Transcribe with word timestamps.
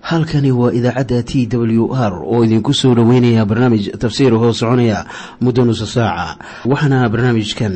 halkani 0.00 0.52
waa 0.52 0.72
idaacadda 0.72 1.22
t 1.22 1.46
w 1.52 1.92
r 1.94 2.14
oo 2.24 2.44
idinku 2.44 2.74
soo 2.74 2.94
dhoweynaya 2.94 3.44
barnaamij 3.44 3.90
tafsiir 3.98 4.32
hoo 4.32 4.52
soconaya 4.52 5.04
muddo 5.40 5.64
nusa 5.64 5.86
saaca. 5.86 6.36
Waxaana 6.64 7.08
barnaamijkan 7.08 7.74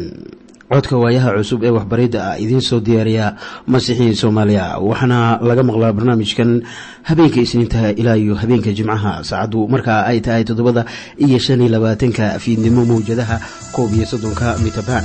codka 0.73 0.97
waayaha 0.97 1.31
cusub 1.39 1.63
ee 1.65 1.71
waxbaridda 1.71 2.21
ah 2.33 2.41
idiin 2.41 2.61
soo 2.61 2.81
diyaariya 2.81 3.37
masiixiin 3.67 4.17
soomaaliya. 4.17 4.79
Waxaana 4.81 5.39
laga 5.43 5.63
maqlaa 5.63 5.93
barnaamijkan 5.93 6.63
habeenka 7.03 7.41
isniintaha 7.41 7.93
ilaa 8.01 8.17
iyo 8.17 8.35
habeenka 8.35 8.73
jimcaha 8.73 9.25
saacaddu 9.25 9.69
markaa 9.69 10.03
ay 10.11 10.21
tahay 10.21 10.45
toddobada 10.45 10.85
iyo 11.19 11.39
shan 11.39 11.61
iyo 11.61 11.71
labaatanka 11.77 12.39
fiidnimo 12.39 12.85
mawjadaha 12.85 13.37
koob 13.73 13.95
iyo 13.95 14.07
soddonka 14.07 14.57
mitrbaan 14.65 15.05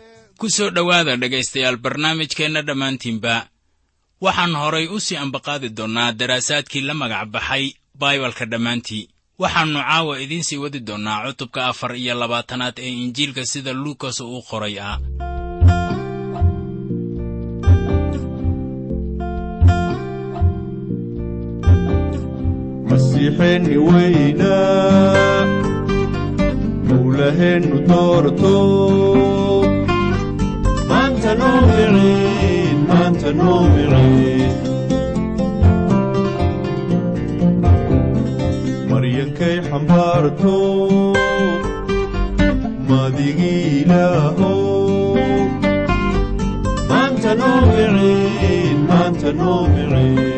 ku 0.41 0.49
soo 0.49 0.73
dhowaada 0.73 1.21
dhegaystayaal 1.21 1.77
barnaamijkeenna 1.77 2.61
dhammaantiinba. 2.67 3.33
Waxaan 4.25 4.53
horay 4.61 4.85
u 4.89 4.97
sii 5.05 5.17
ambaqaadi 5.23 5.69
doonnaa 5.77 6.17
daraasaadkii 6.19 6.81
la 6.87 6.93
magac 7.01 7.29
baxay 7.33 7.65
baibalka 7.99 8.45
dhammaantii. 8.51 9.09
Waxaannu 9.41 9.79
caawa 9.85 10.13
idiin 10.23 10.43
sii 10.47 10.57
wadi 10.63 10.79
doonnaa 10.87 11.19
cutubka 11.25 11.67
afar 11.71 11.91
iyo 11.95 12.13
labaatanaad 12.21 12.75
ee 12.79 12.93
injiilka 13.03 13.45
sida 13.45 13.73
luukas 13.73 14.17
uu 14.21 14.41
qoray 14.49 14.75
ah. 14.89 14.97
Masiixeenni 22.89 23.77
weyna 23.77 24.53
doorto 27.87 29.60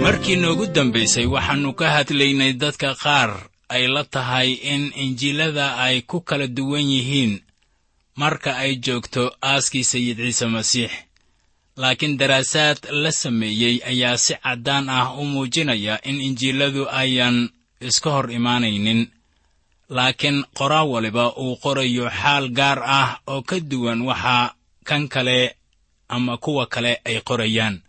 markii 0.03 0.35
noogu 0.35 0.65
dambaysay 0.75 1.25
waxaannu 1.25 1.71
ka 1.79 1.85
hadlaynay 1.95 2.53
dadka 2.53 2.89
qaar 3.03 3.29
ay 3.69 3.87
la 3.87 4.03
tahay 4.03 4.49
in 4.73 4.83
injiilada 5.03 5.65
ay 5.85 6.01
ku 6.09 6.17
kala 6.21 6.47
duwan 6.47 6.85
yihiin 6.95 7.33
marka 8.15 8.51
ay 8.57 8.75
joogto 8.85 9.23
aaskii 9.41 9.83
sayid 9.83 10.17
ciise 10.17 10.45
masiix. 10.45 10.91
Laakiin 11.77 12.17
daraasaad 12.17 12.77
la 12.91 13.11
sameeyey 13.11 13.75
ayaa 13.91 14.17
si 14.17 14.33
caddaan 14.43 14.89
ah 14.89 15.07
u 15.19 15.25
muujinaya 15.25 15.95
in 16.09 16.21
injiiladu 16.21 16.83
ayan 16.89 17.49
iska 17.81 18.09
hor 18.15 18.31
imaanaynin. 18.31 19.01
Laakiin 19.89 20.37
qoraa 20.57 20.83
waliba 20.93 21.25
uu 21.37 21.55
qorayo 21.63 22.09
xaal 22.09 22.49
gaar 22.49 22.79
ah 22.99 23.09
oo 23.27 23.41
ka 23.41 23.59
duwan 23.59 24.01
waxa 24.01 24.53
kan 24.83 25.07
kale 25.07 25.55
ama 26.07 26.37
kuwa 26.37 26.65
kale 26.73 27.01
ay 27.05 27.17
qorayaan 27.27 27.81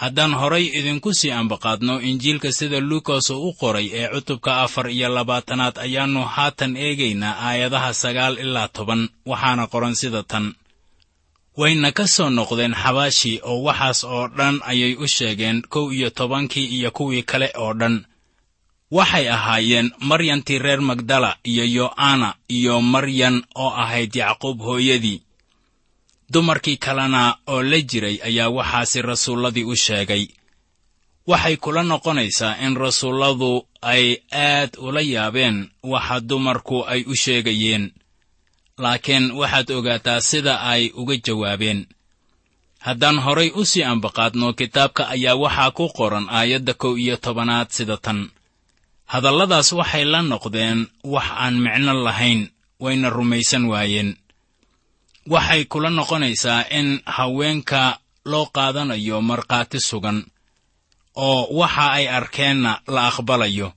haddaan 0.00 0.34
horay 0.40 0.64
idinku 0.78 1.10
sii 1.18 1.30
ambaqaadno 1.40 1.94
injiilka 2.10 2.50
sida 2.58 2.80
luukas 2.88 3.26
uu 3.30 3.48
u 3.48 3.52
qoray 3.60 3.86
ee 4.00 4.08
cutubka 4.14 4.52
afar 4.64 4.86
iyo 4.96 5.08
labaatanaad 5.16 5.76
ayaannu 5.86 6.22
haatan 6.34 6.72
eegaynaa 6.86 7.34
aayadaha 7.48 7.90
sagaal 8.02 8.34
ilaa 8.44 8.68
toban 8.76 9.02
waxaana 9.30 9.64
qoran 9.72 9.94
sida 10.00 10.22
tan. 10.30 10.46
Wayna 11.60 11.90
ka 11.98 12.04
soo 12.14 12.30
noqdeen 12.38 12.74
xabaashii 12.82 13.36
oo 13.50 13.58
waxaas 13.68 14.00
oo 14.14 14.24
dhan 14.38 14.56
ayay 14.70 14.92
u 14.94 15.06
sheegeen 15.16 15.58
kow 15.72 15.86
iyo 15.96 16.08
tobankii 16.18 16.66
iyo 16.76 16.90
kuwii 16.96 17.22
kale 17.30 17.48
oo 17.62 17.72
dhan. 17.80 17.96
Waxay 18.96 19.26
ahaayeen 19.36 19.88
maryantii 20.08 20.58
reer 20.64 20.80
magdala 20.88 21.30
iyo 21.52 21.64
yo'ana 21.78 22.28
iyo 22.56 22.74
maryan 22.92 23.36
oo 23.62 23.70
ahayd 23.82 24.12
yacquub 24.22 24.58
hooyadii 24.66 25.18
dumarkii 26.32 26.76
kalena 26.76 27.36
oo 27.46 27.62
la 27.62 27.80
jiray 27.80 28.16
ayaa 28.28 28.48
waxaasi 28.58 29.02
rasuulladii 29.02 29.64
u 29.64 29.76
sheegay. 29.76 30.24
Waxay 31.26 31.56
kula 31.56 31.82
noqonaysaa 31.82 32.56
in 32.66 32.76
rasuulladu 32.76 33.66
ay 33.82 34.16
aad 34.32 34.70
ula 34.86 35.00
yaabeen 35.00 35.70
waxa 35.82 36.20
dumarku 36.20 36.84
ay 36.92 37.00
u 37.06 37.14
sheegayeen. 37.22 37.84
Laakiin 38.78 39.32
waxaad 39.40 39.70
ogaataa 39.78 40.20
sida 40.20 40.54
ay 40.72 40.82
uga 41.00 41.16
jawaabeen. 41.26 41.80
Haddaan 42.78 43.18
horay 43.24 43.50
u 43.54 43.64
sii 43.64 43.82
ambaqaadno 43.92 44.52
kitaabka 44.52 45.02
ayaa 45.14 45.34
waxaa 45.42 45.70
ku 45.76 45.84
qoran 45.98 46.26
aayadda 46.38 46.74
kow 46.74 46.94
iyo 47.02 47.16
tobanaad 47.16 47.68
sida 47.76 47.96
tan. 47.96 48.30
Hadalladaas 49.12 49.72
waxay 49.72 50.04
la 50.12 50.20
noqdeen 50.22 50.86
wax 51.04 51.24
aan 51.42 51.54
micno 51.64 51.92
lahayn 52.06 52.40
wayna 52.80 53.08
rumaysan 53.10 53.64
waayeen 53.72 54.10
waxay 55.32 55.62
kula 55.70 55.90
noqonaysaa 55.98 56.62
in 56.78 56.88
haweenka 57.16 57.82
loo 58.30 58.46
qaadanayo 58.56 59.16
markhaati 59.30 59.78
sugan 59.88 60.18
oo 61.26 61.40
waxa 61.60 61.86
ay 61.98 62.06
arkeenna 62.18 62.72
la 62.94 63.02
aqbalayo. 63.10 63.68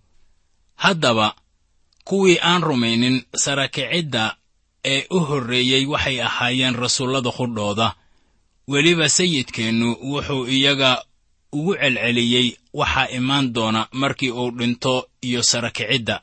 Haddaba 0.84 1.28
kuwii 2.08 2.38
aan 2.50 2.62
rumaynin 2.68 3.18
sarakicidda 3.44 4.24
ee 4.94 5.06
u 5.10 5.20
horreeyey 5.28 5.84
waxay 5.94 6.18
ahaayeen 6.28 6.76
rasuullada 6.84 7.32
qudhooda 7.38 7.88
weliba 8.72 9.10
sayidkeennu 9.18 9.88
wuxuu 10.12 10.44
iyaga 10.56 10.92
ugu 11.58 11.74
celceliyey 11.82 12.48
waxaa 12.80 13.08
imaan 13.18 13.46
doona 13.56 13.82
markii 14.02 14.32
uu 14.32 14.52
dhinto 14.58 14.94
iyo 15.28 15.42
sarakicidda 15.44 16.16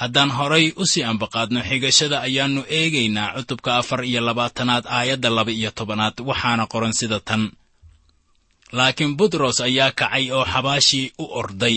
haddaan 0.00 0.30
horay 0.38 0.66
u 0.76 0.84
sii 0.90 1.04
ambaqaadno 1.10 1.60
xigashada 1.68 2.16
ayaannu 2.26 2.62
eegaynaa 2.78 3.34
cutubka 3.36 3.70
afar 3.80 4.00
iyo 4.10 4.20
labaatanaad 4.28 4.84
aayadda 4.98 5.30
laba 5.36 5.50
iyo 5.60 5.70
tobanaad 5.78 6.16
waxaana 6.28 6.64
qoran 6.72 6.92
sida 6.98 7.20
tan. 7.28 7.42
Laakiin 8.76 9.12
butros 9.18 9.58
ayaa 9.68 9.90
kacay 10.00 10.24
oo 10.36 10.44
xabaashii 10.52 11.06
u 11.18 11.24
orday. 11.40 11.76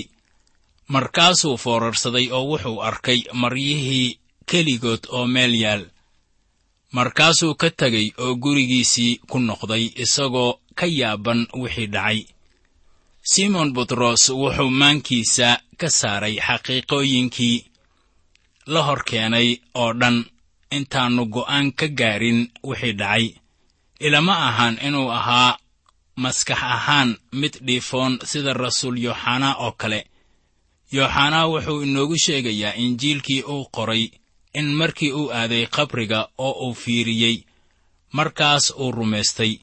Markaasuu 0.94 1.58
foorarsaday 1.64 2.26
oo 2.38 2.44
wuxuu 2.52 2.78
arkay 2.90 3.20
maryihii 3.42 4.08
keligood 4.50 5.04
oo 5.18 5.26
meel 5.28 5.54
yaal. 5.64 5.84
Markaasuu 6.98 7.54
ka 7.62 7.70
tegey 7.80 8.08
oo 8.24 8.36
gurigiisii 8.44 9.14
ku 9.30 9.38
noqday 9.40 9.84
isagoo 10.04 10.52
ka 10.80 10.86
yaaban 11.00 11.48
wixii 11.62 11.88
dhacay. 11.94 12.20
Simon 13.32 13.70
butros 13.76 14.24
wuxuu 14.42 14.70
maankiisa 14.82 15.50
ka 15.80 15.88
saaray 16.00 16.36
xaqiiqooyinkii 16.48 17.58
la 18.66 18.82
hor 18.84 19.04
keenay 19.04 19.58
oo 19.76 19.94
dhan 19.94 20.26
intaannu 20.72 21.26
go'aan 21.26 21.72
ka 21.80 21.88
gaarin 21.88 22.52
wixii 22.64 22.94
dhacay. 22.94 23.26
Ilama 24.00 24.36
ahan 24.48 24.78
inuu 24.88 25.10
ahaa 25.12 25.58
maskax 26.16 26.62
ahaan 26.64 27.18
mid 27.32 27.54
dhiifoon 27.66 28.20
sida 28.24 28.54
rasuul 28.54 28.98
yooxanaa 29.06 29.56
oo 29.66 29.72
kale. 29.72 30.06
Yooxanaa 30.92 31.48
wuxuu 31.52 31.82
inoogu 31.82 32.16
sheegayaa 32.26 32.74
injiilkii 32.84 33.42
uu 33.44 33.66
qoray 33.76 34.04
in 34.54 34.68
markii 34.80 35.12
uu 35.12 35.32
aaday 35.32 35.66
qabriga 35.66 36.30
oo 36.38 36.52
uu 36.68 36.74
fiiriyey 36.74 37.38
markaas 38.12 38.74
uu 38.80 38.92
rumaystay. 38.92 39.54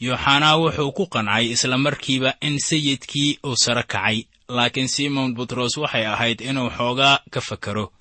Yooxanaa 0.00 0.56
wuxuu 0.62 0.92
ku 0.92 1.06
qancay 1.06 1.44
isla 1.54 1.78
markiiba 1.78 2.34
in 2.40 2.58
sayidkii 2.58 3.38
uu 3.46 3.56
saro 3.56 3.82
kacay 3.82 4.24
laakiin 4.48 4.88
simon 4.88 5.34
butros 5.34 5.76
waxay 5.76 6.06
ahayd 6.06 6.40
inuu 6.40 6.70
xoogaa 6.70 7.18
ka 7.30 7.40
fakaro 7.40 7.92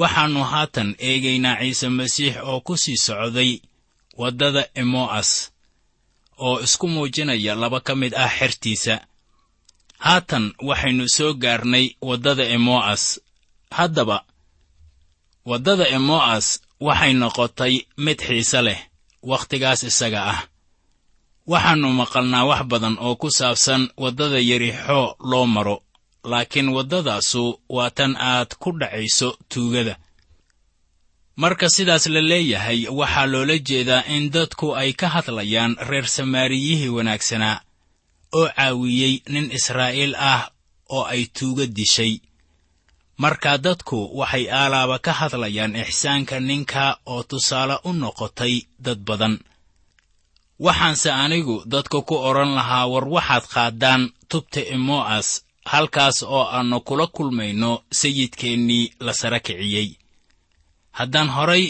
waxaannu 0.00 0.42
haatan 0.52 0.88
eegaynaa 1.08 1.56
ciise 1.60 1.88
masiix 1.98 2.34
oo 2.50 2.60
ku 2.66 2.74
sii 2.82 2.96
socday 3.06 3.52
waddada 4.20 4.62
emo'as 4.82 5.30
oo 6.46 6.56
isku 6.66 6.86
muujinaya 6.94 7.54
laba 7.62 7.80
ka 7.86 7.92
mid 8.00 8.12
ah 8.24 8.28
xertiisa. 8.38 8.94
Haatan 10.04 10.44
waxaynu 10.68 11.04
soo 11.16 11.32
gaarnay 11.42 11.86
waddada 12.08 12.44
emo'as 12.56 13.04
haddaba 13.76 14.18
waddada 15.50 15.84
emo'as 15.96 16.46
waxay 16.86 17.12
noqotay 17.20 17.74
mid 18.04 18.18
xiise 18.26 18.60
leh 18.66 18.80
wakhtigaas 19.30 19.82
isaga 19.90 20.20
ah. 20.32 20.40
Waxaannu 21.52 21.88
maqalnaa 22.00 22.44
wax 22.50 22.62
badan 22.70 22.96
oo 23.06 23.14
ku 23.20 23.28
saabsan 23.38 23.82
waddada 24.02 24.38
yerixo 24.50 25.00
loo 25.30 25.46
maro 25.54 25.76
laakiin 26.30 26.68
waddadaasu 26.76 27.60
waa 27.76 27.90
tan 27.90 28.16
aad 28.16 28.50
ku 28.62 28.72
dhacayso 28.80 29.28
tuugada. 29.48 29.96
Marka 31.36 31.68
sidaas 31.68 32.06
la 32.14 32.20
leeyahay 32.30 32.80
waxaa 32.98 33.26
loola 33.32 33.58
jeedaa 33.68 34.02
in 34.14 34.30
dadku 34.34 34.66
ay 34.80 34.92
ka 35.00 35.08
hadlayaan 35.14 35.72
reer 35.88 36.06
samaariyihii 36.16 36.88
wanaagsanaa 36.96 37.56
oo 38.38 38.48
caawiyey 38.56 39.14
nin 39.32 39.46
israa'iil 39.58 40.14
ah 40.32 40.42
oo 40.96 41.04
ay 41.14 41.22
tuuga 41.36 41.66
dishay. 41.66 42.14
Marka 43.22 43.58
dadku 43.58 43.98
waxay 44.18 44.44
aalaaba 44.60 44.98
ka 45.06 45.12
hadlayaan 45.20 45.76
ixsaanka 45.82 46.36
ninka 46.48 46.84
oo 47.12 47.22
tusaale 47.30 47.76
u 47.84 47.90
noqotay 47.92 48.54
dad 48.84 48.98
badan. 49.08 49.34
Waxaanse 50.66 51.10
anigu 51.24 51.56
dadka 51.72 51.98
ku 52.08 52.14
odhan 52.28 52.52
lahaa 52.58 52.86
war 52.92 53.06
waxaad 53.14 53.44
qaaddaan 53.54 54.02
tubta 54.30 54.60
emo'as 54.74 55.28
halkaas 55.64 56.22
oo 56.22 56.44
aannu 56.56 56.80
kula 56.80 57.06
kulmayno 57.06 57.70
sayidkeennii 57.92 58.92
la 59.00 59.12
sara 59.14 59.40
kiciyey. 59.40 59.88
Haddaan 60.98 61.28
horay 61.36 61.64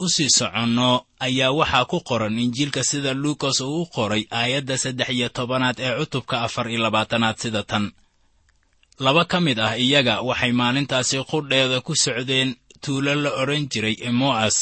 u 0.00 0.08
sii 0.08 0.30
soconno 0.38 1.06
ayaa 1.20 1.52
waxaa 1.58 1.84
ku 1.90 1.98
qoran 2.08 2.38
injiilka 2.38 2.82
sida 2.84 3.12
luukas 3.14 3.60
uu 3.60 3.82
u 3.82 3.86
qoray 3.94 4.24
aayadda 4.30 4.78
saddex 4.82 5.08
iyo 5.16 5.28
tobanaad 5.28 5.76
ee 5.80 5.94
cutubka 5.98 6.36
afar 6.46 6.66
iyo 6.70 6.80
labaatanaad 6.82 7.36
sida 7.42 7.62
tan. 7.62 7.92
Laba 9.04 9.24
ka 9.24 9.40
mid 9.40 9.58
ah 9.60 9.78
iyaga 9.78 10.14
waxay 10.28 10.52
maalintaasi 10.52 11.16
qudheeda 11.30 11.80
ku 11.86 11.92
socdeen 12.04 12.50
tuulo 12.82 13.14
la 13.14 13.30
odhan 13.42 13.64
jiray 13.72 13.96
emo'as 14.08 14.56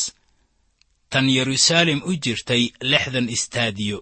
tan 1.11 1.27
yeruusaalem 1.37 2.01
u 2.05 2.13
jirtay 2.25 2.63
lixdan 2.91 3.29
istaadiyo 3.37 3.99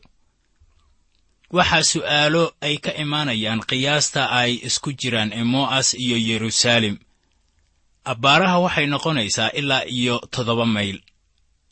waxaa 1.53 1.83
su'aalo 1.83 2.45
ay 2.61 2.77
ka 2.85 2.93
imaanayaan 3.03 3.61
qiyaasta 3.71 4.23
ay 4.31 4.53
isku 4.69 4.93
jiraan 4.93 5.33
emo'as 5.33 5.95
iyo 5.95 6.17
yeruusaalem 6.29 6.97
abbaaraha 8.05 8.59
waxay 8.65 8.87
noqonaysaa 8.87 9.51
ilaa 9.61 9.85
iyo 9.99 10.19
toddoba 10.31 10.67
mayl. 10.67 10.99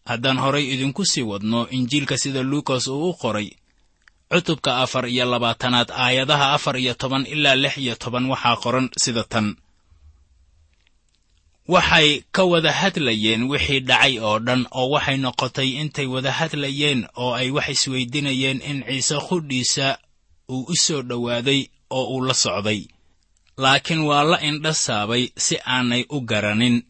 Haddaan 0.09 0.39
horay 0.39 0.65
idinku 0.75 1.05
sii 1.05 1.23
wadno 1.23 1.69
injiilka 1.71 2.17
sida 2.19 2.43
luukas 2.43 2.87
uu 2.89 3.11
u 3.11 3.15
qoray 3.15 3.49
cutubka 4.33 4.71
afar 4.83 5.05
iyo 5.09 5.25
labaatanaad 5.31 5.91
aayadaha 6.05 6.53
afar 6.57 6.77
iyo 6.77 6.95
toban 6.95 7.27
ilaa 7.27 7.55
lix 7.55 7.75
iyo 7.79 7.95
toban 7.97 8.27
waxaa 8.33 8.57
qoran 8.57 8.87
sida 9.03 9.25
tan 9.25 9.57
waxay 11.69 12.23
ka 12.33 12.43
wada 12.45 12.73
hadlayeen 12.73 13.43
wixii 13.51 13.81
dhacay 13.89 14.19
oo 14.19 14.39
dhan 14.39 14.67
oo 14.79 14.89
waxay 14.95 15.17
noqotay 15.25 15.71
intay 15.81 16.07
wada 16.07 16.33
hadlayeen 16.39 17.01
oo 17.23 17.33
ay 17.41 17.51
wax 17.57 17.69
isweydinayeen 17.75 18.59
in 18.71 18.79
ciise 18.89 19.17
qudhiisa 19.29 19.99
uu 20.51 20.65
u 20.73 20.75
soo 20.85 21.03
dhowaaday 21.03 21.61
oo 21.91 22.05
uu 22.15 22.25
la 22.27 22.35
socday. 22.35 22.81
Laakiin 23.63 24.01
waa 24.09 24.25
la 24.31 24.39
indha 24.49 24.75
saabay 24.75 25.25
si 25.45 25.57
aanay 25.75 26.03
u 26.11 26.21
garanin. 26.21 26.83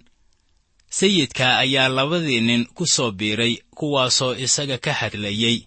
Sayidka 0.89 1.59
ayaa 1.59 1.89
labadii 1.89 2.41
nin 2.41 2.65
ku 2.77 2.87
soo 2.87 3.11
biiray 3.19 3.55
kuwaasoo 3.77 4.35
isaga 4.45 4.79
ka 4.79 4.93
hadlayey 4.93 5.67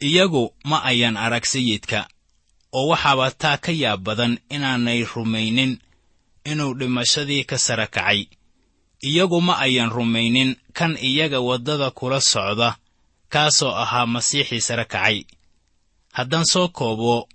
iyagu 0.00 0.54
ma 0.64 0.82
ayan 0.90 1.16
arag 1.16 1.44
sayidka 1.52 2.00
oo 2.72 2.86
waxaaba 2.90 3.30
taa 3.30 3.56
ka 3.64 3.72
yaab 3.82 4.00
badan 4.06 4.38
inaanay 4.54 5.00
rumaynin 5.14 5.72
inuu 6.44 6.74
dhimashadii 6.74 7.44
ka 7.44 7.58
sara 7.58 7.86
kacay. 7.86 8.26
Iyagu 9.02 9.40
ma 9.40 9.58
ayan 9.58 9.90
rumaynin 9.90 10.56
kan 10.72 10.96
iyaga 10.96 11.40
waddada 11.40 11.90
kula 11.90 12.20
socda 12.20 12.76
kaasoo 13.28 13.74
ahaa 13.74 14.06
masiixii 14.06 14.60
sara 14.60 14.84
kacay. 14.84 15.24
Haddaan 16.12 16.44
soo 16.44 16.68
koobo 16.68 17.28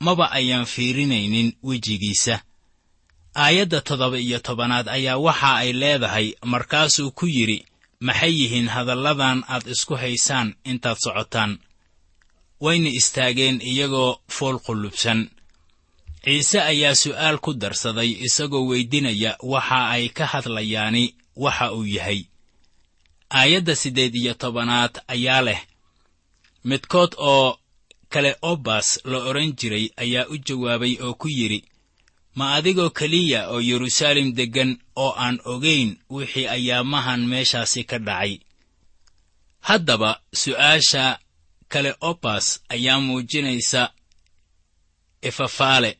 maba 0.00 0.30
ayaan 0.30 0.66
fiirinaynin 0.66 1.56
wejigiisa. 1.62 2.42
Aayadda 3.34 3.80
toddoba 3.80 4.18
iyo 4.18 4.38
tobanaad 4.38 4.88
ayaa 4.88 5.16
waxa 5.16 5.56
ay 5.56 5.72
leedahay 5.72 6.34
markaasuu 6.44 7.10
ku 7.10 7.26
yidhi 7.26 7.64
maxay 8.00 8.32
yihiin 8.40 8.68
hadalladan 8.68 9.44
aad 9.48 9.66
isku 9.74 9.94
haysaan 9.96 10.54
intaad 10.64 10.96
socotaan? 11.04 11.58
Wayna 12.60 12.88
istaageen 12.88 13.60
iyagoo 13.60 14.20
fool 14.28 14.56
qullubsan 14.58 15.30
ciise 16.26 16.58
ayaa 16.60 16.94
su'aal 16.94 17.38
ku 17.38 17.54
darsaday 17.54 18.10
isagoo 18.26 18.66
weydinaya 18.70 19.32
waxa 19.52 19.80
ay 19.94 20.08
ka 20.16 20.24
hadlayaani 20.32 21.04
waxa 21.44 21.66
uu 21.78 21.86
yahay. 21.96 22.20
Aayadda 23.30 23.74
siddeed 23.76 24.14
iyo 24.14 24.34
tobanaad 24.34 24.94
ayaa 25.14 25.40
leh 25.46 25.60
midkood 26.68 27.12
oo 27.18 27.58
kale 28.12 28.36
obas 28.42 28.88
la 29.10 29.18
odhan 29.28 29.52
jiray 29.58 29.86
ayaa 30.02 30.26
u 30.26 30.36
jawaabay 30.46 30.94
oo 31.04 31.14
ku 31.20 31.28
yidhi 31.28 31.60
ma 32.38 32.44
adigoo 32.56 32.90
keliya 32.98 33.40
oo 33.52 33.60
yeruusaalem 33.68 34.28
deggan 34.38 34.72
oo 35.02 35.12
aan 35.24 35.36
ogayn 35.52 35.90
wixii 36.10 36.46
ayaamahan 36.56 37.22
meeshaasi 37.30 37.84
ka 37.90 37.98
dhacay 38.06 38.32
haddaba 39.68 40.10
su'aasha 40.42 41.04
kale 41.72 41.90
obas 42.10 42.46
ayaa 42.74 43.00
muujinaysa 43.06 43.82
efafaale 45.28 45.90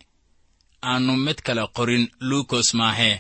aannu 0.91 1.15
mid 1.27 1.39
kale 1.47 1.65
qorin 1.77 2.05
luukos 2.29 2.69
maahee 2.81 3.17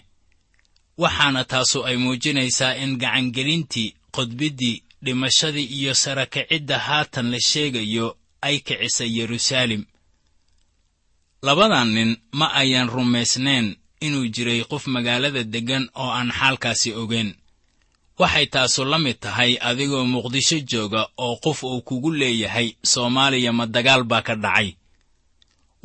waxaana 1.02 1.42
taasu 1.50 1.78
ay 1.88 1.96
muujinaysaa 2.04 2.72
in 2.82 2.90
gacangelintii 3.02 3.88
qodbiddii 4.16 4.76
dhimashadii 5.04 5.68
iyo 5.78 5.92
sarakicidda 6.02 6.76
haatan 6.86 7.26
la 7.32 7.38
sheegayo 7.50 8.06
ay 8.46 8.56
kicisay 8.66 9.10
yeruusaalem. 9.18 9.82
Labadan 11.46 11.88
nin 11.94 12.10
ma 12.38 12.46
ayaan 12.60 12.88
rumaysnayn 12.96 13.66
inuu 14.06 14.26
jiray 14.34 14.60
qof 14.70 14.84
magaalada 14.94 15.42
deggan 15.54 15.84
oo 16.02 16.10
aan 16.18 16.30
xaalkaasi 16.38 16.90
ogeyn. 17.02 17.30
Waxay 18.20 18.46
taasu 18.54 18.84
la 18.90 18.98
mid 19.04 19.18
tahay 19.24 19.52
adigoo 19.68 20.04
muqdisho 20.14 20.58
jooga 20.70 21.02
oo 21.24 21.34
qof 21.44 21.58
uu 21.64 21.80
kugu 21.88 22.10
leeyahay 22.20 22.68
soomaaliya 22.92 23.52
ma 23.58 23.64
dagaal 23.74 24.02
baa 24.10 24.22
ka 24.28 24.34
dhacay 24.44 24.68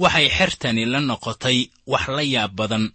waxay 0.02 0.28
xertani 0.38 0.84
la 0.92 1.00
noqotay 1.10 1.60
wax 1.92 2.06
la 2.16 2.24
yaab 2.34 2.52
badan. 2.60 2.86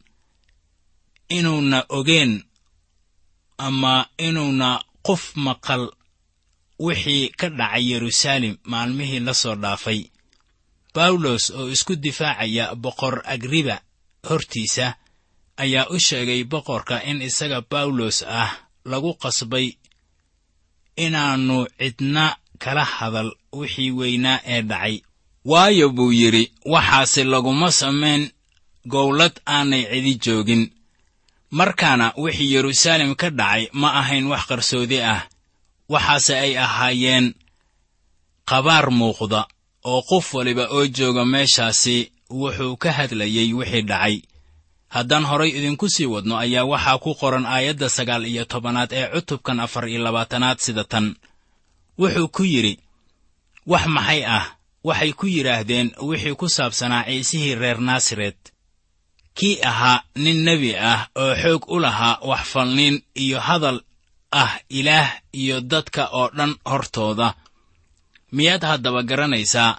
Inuuna 1.36 1.78
ogeen 1.98 2.32
ama 3.66 3.94
inuuna 4.26 4.68
qof 5.06 5.22
maqal 5.46 5.84
wixii 6.84 7.24
ka 7.38 7.46
dhacay 7.58 7.84
yeruusaalem 7.90 8.54
maalmihii 8.70 9.20
la 9.26 9.34
soo 9.42 9.56
dhaafay. 9.62 10.00
Bawlos 10.94 11.44
oo 11.58 11.66
isku 11.74 11.92
difaacaya 12.04 12.64
boqor 12.84 13.14
agriba 13.34 13.76
hortiisa 14.28 14.86
ayaa 15.62 15.86
u 15.94 15.96
sheegay 16.06 16.42
boqorka 16.52 16.96
in 17.10 17.18
isaga 17.28 17.60
bawlos 17.72 18.18
ah 18.40 18.50
lagu 18.90 19.12
qasbay 19.22 19.68
inaannu 21.04 21.58
cidna 21.78 22.24
kala 22.62 22.84
hadal 22.96 23.30
wixii 23.58 23.90
weynaa 23.98 24.38
ee 24.52 24.62
dhacay 24.70 24.96
waayo 25.50 25.86
buu 25.96 26.12
yidhi 26.20 26.44
waxaase 26.72 27.22
laguma 27.32 27.68
samayn 27.80 28.22
gowlad 28.92 29.34
aanay 29.54 29.82
cidi 29.92 30.14
joogin. 30.24 30.62
Markaana 31.58 32.06
wixii 32.22 32.52
yeruusaalem 32.54 33.12
ka 33.20 33.28
dhacay 33.38 33.62
ma 33.80 33.88
ahayn 34.00 34.26
wax 34.32 34.42
qarsoodi 34.50 34.98
ah. 35.14 35.22
Waxaase 35.92 36.34
ay 36.44 36.52
ahaayeen 36.64 37.26
qabaar 38.50 38.86
muuqda 38.98 39.40
oo 39.90 40.00
qof 40.08 40.26
waliba 40.36 40.64
oo 40.76 40.84
jooga 40.96 41.24
meeshaasi 41.32 41.96
wuxuu 42.40 42.76
ka 42.82 42.90
hadlayey 42.98 43.48
wixii 43.58 43.82
dhacay. 43.90 44.16
Haddaan 44.94 45.24
horay 45.30 45.50
idinku 45.58 45.86
sii 45.94 46.06
wadno 46.14 46.34
ayaa 46.44 46.64
waxaa 46.72 46.98
ku 47.04 47.10
qoran 47.20 47.46
aayadda 47.54 47.88
sagaal 47.96 48.24
iyo 48.32 48.44
tobanaad 48.52 48.90
ee 48.98 49.06
cutubkan 49.14 49.58
afar 49.64 49.84
iyo 49.88 50.00
labaatanaad 50.06 50.58
sida 50.64 50.84
tan. 50.92 51.06
Wuxuu 52.00 52.28
ku 52.34 52.42
yidhi 52.52 52.74
wax 53.70 53.84
maxay 53.96 54.22
ah 54.36 54.46
waxay 54.86 55.12
ku 55.18 55.26
yidhaahdeen 55.34 55.88
wixii 56.08 56.34
ku 56.40 56.46
saabsanaa 56.56 57.04
ciisihii 57.08 57.54
reer 57.62 57.78
naasaret. 57.88 58.38
Kii 59.38 59.56
ahaa 59.70 59.98
nin 60.22 60.38
nebi 60.46 60.70
ah 60.90 61.00
oo 61.22 61.32
xoog 61.42 61.62
u 61.74 61.76
lahaa 61.84 62.18
wax 62.28 62.42
falniin 62.52 62.96
iyo 63.22 63.38
hadal 63.48 63.78
ah 64.42 64.52
ilaah 64.78 65.08
iyo 65.40 65.56
dadka 65.70 66.02
oo 66.18 66.28
dhan 66.36 66.52
hortooda. 66.70 67.28
Miyaad 68.36 68.62
haddaba 68.70 69.00
garanaysaa? 69.08 69.72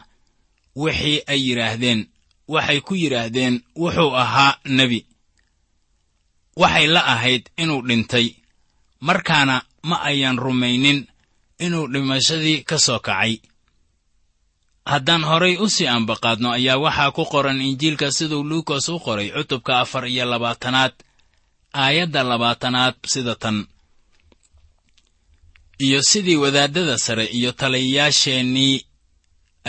Wixii 0.82 1.20
ay 1.32 1.40
yidhaahdeen 1.48 2.02
waxay 2.54 2.80
ku 2.88 2.94
yidhaahdeen 3.02 3.56
wuxuu 3.82 4.12
ahaa 4.24 4.54
nebi. 4.78 5.00
Waxay 6.62 6.88
la 6.94 7.02
ahayd 7.14 7.44
inuu 7.62 7.82
dhintay 7.88 8.28
markaana 9.08 9.56
ma 9.90 9.96
ayaan 10.10 10.38
rumaynin 10.46 11.00
inuu 11.66 11.86
dhimashadii 11.94 12.60
ka 12.70 12.78
soo 12.86 13.00
kacay 13.08 13.34
haddaan 14.92 15.24
horay 15.30 15.56
u 15.64 15.68
sii 15.76 15.88
ambaqaadno 15.98 16.50
ayaa 16.58 16.78
waxaa 16.86 17.12
ku 17.18 17.24
qoran 17.34 17.60
injiilka 17.70 18.08
siduu 18.18 18.44
luukas 18.50 18.86
u 18.90 19.00
qoray 19.06 19.28
cutubka 19.36 19.74
afar 19.84 20.04
iyo 20.14 20.26
labaatanaad 20.32 20.94
aayadda 21.84 22.22
labaatanaad 22.32 22.96
sida 23.14 23.36
tan 23.44 23.58
iyo 25.86 26.00
sidii 26.10 26.36
wadaaddada 26.44 26.96
sare 27.06 27.26
iyo 27.38 27.52
taliyayaasheennii 27.60 28.76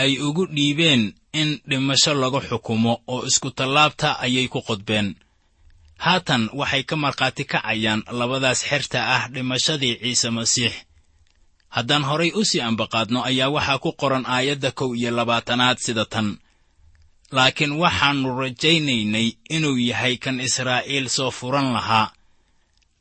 ay 0.03 0.13
ugu 0.27 0.45
dhiibeen 0.55 1.03
in 1.41 1.49
dhimasho 1.69 2.13
lagu 2.23 2.41
xukumo 2.49 2.93
oo 3.13 3.21
iskutallaabta 3.29 4.09
ayay 4.25 4.49
ku 4.53 4.61
qodbeen 4.69 5.09
haatan 6.05 6.43
waxay 6.61 6.83
ka 6.89 6.97
markhaati 7.05 7.45
kacayaan 7.53 8.01
labadaas 8.19 8.61
xerta 8.69 8.99
ah 9.15 9.23
dhimashadii 9.35 9.95
ciise 10.03 10.31
masiix 10.39 10.73
haddaan 11.69 12.05
horay 12.09 12.31
u 12.35 12.45
sii 12.45 12.61
ambaqaadno 12.69 13.21
ayaa 13.31 13.51
waxaa 13.57 13.79
ku 13.85 13.91
qoran 14.01 14.25
aayadda 14.27 14.71
kow 14.79 14.91
iyo 14.97 15.11
labaatanaad 15.19 15.79
sida 15.79 16.05
tan. 16.05 16.29
Laakiin 17.37 17.73
waxaannu 17.83 18.29
rajaynaynay 18.41 19.29
inuu 19.55 19.77
yahay 19.91 20.17
kan 20.17 20.41
israa'iil 20.41 21.07
soo 21.17 21.31
furan 21.39 21.69
lahaa. 21.77 22.13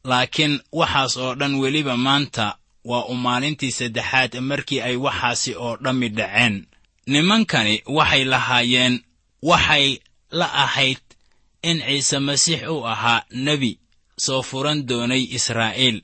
Laakiin 0.10 0.54
waxaas 0.80 1.14
oo 1.24 1.36
dhan 1.40 1.54
weliba 1.62 1.96
maanta 1.98 2.46
waa 2.90 3.06
u 3.12 3.14
maalintii 3.26 3.72
saddexaad 3.80 4.34
markii 4.50 4.82
ay 4.88 4.96
waxaasi 5.06 5.52
oo 5.66 5.74
dhammi 5.84 6.10
dhaceen. 6.18 6.56
Nimankani 7.12 7.76
waxay 7.98 8.24
lahaayeen 8.34 8.96
waxay 9.50 9.88
la 10.40 10.48
ahayd 10.64 11.00
in 11.70 11.78
ciise 11.88 12.20
masiix 12.20 12.62
uu 12.74 12.84
ahaa 12.94 13.22
nebi 13.46 13.72
soo 14.26 14.42
furan 14.50 14.80
doonay 14.90 15.24
israa'iil. 15.38 15.98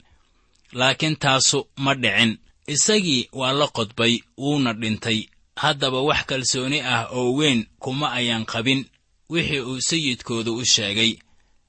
Laakiin 0.79 1.15
taasu 1.23 1.59
ma 1.83 1.93
dhicin 2.03 2.31
isagii 2.67 3.29
waa 3.33 3.53
la 3.53 3.67
qodbay 3.67 4.19
wuuna 4.37 4.73
dhintay. 4.73 5.19
Haddaba 5.55 6.01
wax 6.01 6.25
kalsooni 6.25 6.79
ah 6.81 7.07
oo 7.11 7.33
weyn 7.37 7.65
kuma 7.79 8.11
ayaan 8.11 8.45
qabin 8.45 8.85
wixii 9.29 9.59
uu 9.61 9.81
sayidkooda 9.81 10.51
u 10.51 10.65
sheegay. 10.65 11.17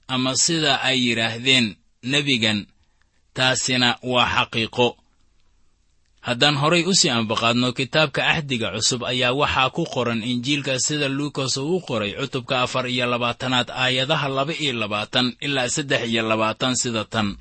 Ama 0.08 0.36
sida 0.36 0.80
ay 0.82 0.98
yidhaahdeen 1.08 1.76
nebigan 2.02 2.66
taasina 3.34 3.98
waa 4.02 4.26
xaqiiqo. 4.34 4.96
Haddaan 6.20 6.56
horay 6.56 6.84
u 6.88 6.94
sii 6.94 7.10
ambaqaadno 7.10 7.72
kitaabka 7.72 8.26
axdiga 8.32 8.68
cusub 8.74 9.04
ayaa 9.04 9.32
waxaa 9.40 9.70
ku 9.70 9.84
qoran 9.94 10.22
injiilka 10.22 10.78
sida 10.78 11.08
luukas 11.08 11.56
uu 11.56 11.76
u 11.76 11.80
qoray 11.80 12.12
cutubka 12.20 12.62
afar 12.64 12.86
iyo 12.88 13.06
labaatanaad 13.06 13.68
aayadaha 13.70 14.28
laba 14.28 14.52
iyo 14.62 14.72
labaatan 14.72 15.36
ilaa 15.40 15.68
saddex 15.68 16.02
iyo 16.08 16.22
labaatan 16.30 16.74
sida 16.76 17.04
tan 17.04 17.36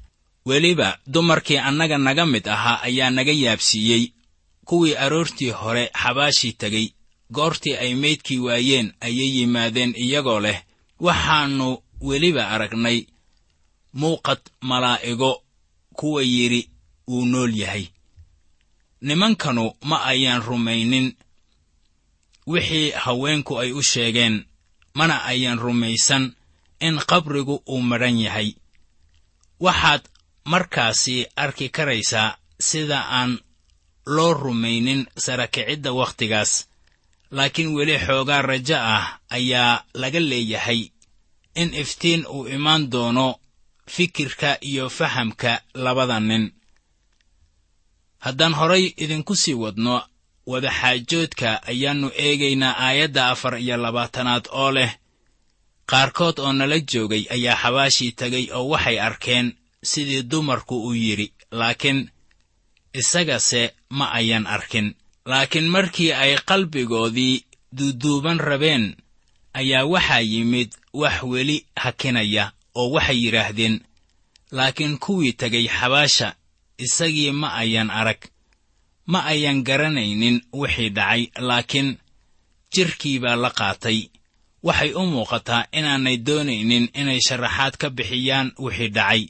weliba 0.46 1.00
dumarkii 1.08 1.58
annaga 1.58 1.98
naga 1.98 2.26
mid 2.26 2.48
ahaa 2.48 2.82
ayaa 2.82 3.10
naga 3.10 3.32
yaabsiiyey. 3.32 4.12
Kuwii 4.66 4.96
aroortii 4.96 5.50
hore 5.50 5.92
xabaashii 6.02 6.54
tegey. 6.54 6.88
Goortii 7.32 7.76
ay 7.78 7.96
meydkii 7.96 8.40
waayeen 8.40 8.94
ayay 9.02 9.30
yimaadeen 9.38 9.94
iyagoo 9.96 10.40
leh 10.40 10.60
waxaannu 11.00 11.78
weliba 12.02 12.50
aragnay 12.50 13.06
muuqad 13.94 14.40
malaa'igo 14.62 15.44
kuwa 15.94 16.22
yidhi 16.24 16.70
wuu 17.08 17.26
nool 17.26 17.54
yahay. 17.62 17.86
Nimankanu 19.02 19.72
ma 19.90 20.04
ayaan 20.06 20.42
rumaynin. 20.42 21.16
Wixii 22.48 22.92
haweenku 22.92 23.60
ay 23.60 23.72
u 23.72 23.82
sheegeen 23.84 24.46
mana 24.94 25.24
ayaan 25.26 25.60
rumaysan 25.60 26.36
in 26.80 27.00
qabrigu 27.10 27.64
uu 27.68 27.82
madhan 27.82 28.20
yahay. 28.20 28.50
Waxaad 29.60 30.02
markaasi 30.44 31.26
arki 31.36 31.70
karaysaa 31.70 32.38
sida 32.60 33.00
aan 33.20 33.40
loo 34.06 34.34
rumaynin 34.34 35.08
sarakicidda 35.18 35.92
wakhtigaas 36.00 36.52
laakiin 37.32 37.76
weli 37.76 38.00
xoogaa 38.06 38.42
rajo 38.42 38.78
ah 38.96 39.20
ayaa 39.30 39.84
laga 39.94 40.20
leeyahay 40.20 40.82
in 41.56 41.74
iftiin 41.74 42.26
uu 42.28 42.48
imaan 42.48 42.92
doono 42.92 43.40
fikirka 43.90 44.58
iyo 44.62 44.90
fahamka 44.90 45.62
labada 45.74 46.20
nin. 46.20 46.54
Haddaan 48.20 48.54
horay 48.54 48.94
idinku 48.98 49.36
sii 49.36 49.54
wadno 49.54 49.96
wadaxaajoodka 50.48 51.50
ayaannu 51.72 52.12
eegaynaa 52.26 52.76
aayadda 52.86 53.30
afar 53.30 53.54
iyo 53.60 53.78
labaatanaad 53.78 54.46
oo 54.52 54.72
leh 54.72 54.92
qaarkood 55.92 56.40
oo 56.40 56.54
nala 56.54 56.80
joogay 56.80 57.24
ayaa 57.36 57.56
xabaashii 57.62 58.12
tegay 58.20 58.46
oo 58.58 58.66
waxay 58.74 59.00
arkeen 59.08 59.48
sidii 59.84 60.24
dumarku 60.32 60.76
uu 60.88 60.94
yidhi 61.04 61.28
laakiin 61.52 62.10
isagase 62.94 63.74
ma 63.90 64.06
ayan 64.20 64.46
arkin. 64.48 64.96
Laakiin 65.26 65.68
markii 65.76 66.12
ay 66.14 66.36
qalbigoodii 66.50 67.44
duuduuban 67.78 68.40
rabeen 68.40 68.96
ayaa 69.54 69.86
waxaa 69.94 70.20
yimid 70.32 70.70
wax 70.94 71.18
weli 71.32 71.58
hakinaya 71.84 72.52
oo 72.76 72.90
waxay 72.96 73.18
yidhaahdeen 73.26 73.76
laakiin 74.58 74.98
kuwii 75.04 75.34
tegay 75.34 75.68
xabaasha 75.78 76.36
isagii 76.78 77.32
ma 77.32 77.48
ayan 77.62 77.90
arag. 77.90 78.22
Ma 79.12 79.20
ayan 79.26 79.64
garanaynin 79.64 80.42
wixii 80.54 80.90
dhacay 80.90 81.24
laakiin 81.48 81.98
jirkii 82.74 83.20
baa 83.20 83.36
la 83.36 83.50
qaatay. 83.60 84.00
Waxay 84.64 84.92
u 84.94 85.02
muuqataa 85.06 85.68
inaanay 85.78 86.18
doonaynin 86.18 86.86
inay 87.00 87.20
sharaxaad 87.28 87.74
ka 87.82 87.90
bixiyaan 87.90 88.52
wixii 88.60 88.90
dhacay 88.98 89.24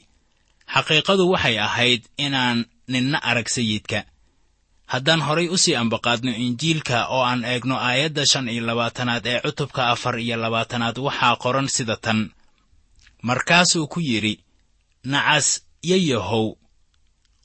xaqiiqadu 0.74 1.24
waxay 1.32 1.56
ahayd 1.66 2.02
inaan 2.26 2.58
ninna 2.92 3.18
arag 3.30 3.48
sayidka. 3.56 4.00
Haddaan 4.92 5.22
horay 5.26 5.48
u 5.48 5.56
sii 5.62 5.76
ambaqaadno 5.82 6.30
injiilka 6.44 6.98
oo 7.14 7.22
aan 7.30 7.42
eegno 7.52 7.76
aayadda 7.88 8.22
shan 8.30 8.48
iyo 8.54 8.62
labaatanaad 8.68 9.26
ee 9.32 9.40
cutubka 9.44 9.82
afar 9.94 10.14
iyo 10.24 10.36
labaatanaad 10.44 10.96
waxaa 11.06 11.36
qoran 11.42 11.68
sida 11.76 11.96
tan. 12.04 12.20
Markaasuu 13.28 13.86
ku 13.92 14.00
yidhi 14.08 14.34
nacas 15.12 15.46
yayahow 15.90 16.46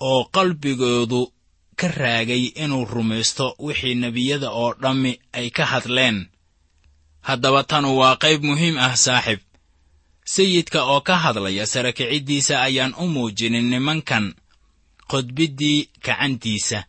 oo 0.09 0.21
qalbigoodu 0.35 1.21
ka 1.79 1.87
raagay 2.01 2.43
inuu 2.63 2.85
rumaysto 2.93 3.45
wixii 3.65 3.95
nebiyada 4.03 4.49
oo 4.61 4.71
dhammi 4.81 5.11
ay 5.37 5.47
ka 5.57 5.65
hadleen. 5.71 6.17
Haddaba 7.27 7.61
tanu 7.69 7.89
waa 7.99 8.15
qayb 8.23 8.41
muhiim 8.49 8.77
ah 8.85 8.95
saaxib 9.05 9.39
sayidka 10.33 10.79
oo 10.91 11.01
ka 11.07 11.15
hadlaya 11.23 11.65
sarakiciddiisa 11.73 12.61
ayaan 12.67 12.93
u 13.01 13.05
muujinin 13.13 13.67
nimankan 13.71 14.25
qodbiddii 15.11 15.79
gacantiisa 16.05 16.79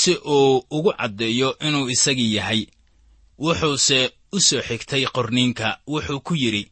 si 0.00 0.12
uu 0.36 0.66
ugu 0.70 0.92
caddeeyo 0.98 1.58
inuu 1.66 1.88
isagii 1.94 2.34
yahay. 2.34 2.62
Wuxuuse 3.38 4.00
u 4.32 4.40
soo 4.40 4.62
xigtay 4.68 5.04
qorniinka 5.14 5.68
wuxuu 5.92 6.20
ku 6.26 6.34
yidhi 6.42 6.64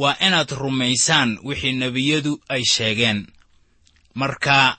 waa 0.00 0.16
inaad 0.26 0.50
rumaysaan 0.62 1.30
wixii 1.46 1.72
nebiyadu 1.72 2.32
ay 2.48 2.62
sheegeen. 2.72 3.26
Marka 4.14 4.78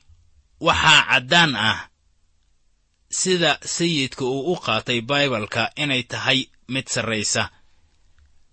waxaa 0.68 1.02
caddaan 1.10 1.56
ah 1.56 1.80
sida 3.20 3.52
sayidka 3.76 4.24
uu 4.26 4.52
u 4.54 4.56
qaatay 4.66 5.02
baibalka 5.10 5.72
inay 5.84 6.04
tahay 6.12 6.40
mid 6.74 6.88
sarraysa 6.94 7.44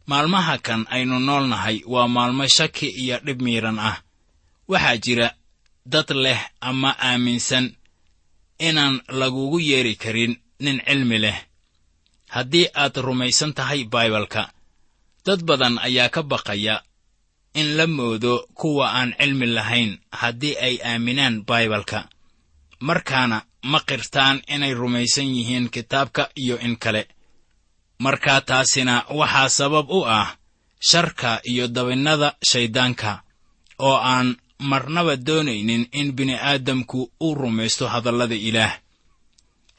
maalmaha 0.07 0.59
kan 0.67 0.87
aynu 0.95 1.19
nool 1.27 1.47
nahay 1.53 1.83
waa 1.87 2.09
maalmo 2.09 2.45
shaki 2.57 2.89
iyo 3.03 3.17
dhib 3.27 3.41
miidhan 3.43 3.79
ah. 3.79 3.97
Waxaa 4.69 4.97
jira 5.05 5.29
dad 5.93 6.11
leh 6.25 6.41
ama 6.61 6.91
aaminsan 7.09 7.67
inaan 8.59 9.03
lagugu 9.09 9.59
yeeri 9.61 9.95
karin 10.03 10.33
nin 10.61 10.81
cilmi 10.87 11.19
leh. 11.25 11.39
Haddii 12.35 12.67
aad 12.75 12.97
rumaysan 13.07 13.53
tahay 13.55 13.85
baibalka 13.85 14.43
dad 15.27 15.41
badan 15.49 15.79
ayaa 15.87 16.09
ka 16.15 16.23
baqaya 16.23 16.83
in 17.55 17.77
la 17.77 17.87
moodo 17.87 18.49
kuwa 18.55 18.87
aan 18.99 19.11
cilmi 19.19 19.47
lahayn 19.47 19.99
haddii 20.21 20.57
ay 20.67 20.75
aaminaan 20.91 21.45
baibalka 21.49 22.09
markaana 22.81 23.39
ma 23.71 23.81
qirtaan 23.89 24.43
inay 24.55 24.75
rumaysan 24.75 25.29
yihiin 25.37 25.69
kitaabka 25.75 26.23
iyo 26.43 26.57
in 26.67 26.77
kale 26.77 27.03
markaa 28.05 28.41
taasina 28.49 28.95
waxaa 29.19 29.49
sabab 29.59 29.87
u 29.91 30.01
ah 30.19 30.29
sharka 30.91 31.31
iyo 31.51 31.65
dabinnada 31.75 32.29
shayddaanka 32.51 33.11
oo 33.89 33.97
aan 34.13 34.29
marnaba 34.71 35.15
doonaynin 35.27 35.83
in 36.01 36.09
bini'aadamku 36.17 36.99
uu 37.27 37.35
rumaysto 37.41 37.85
hadallada 37.93 38.35
ilaah. 38.49 38.75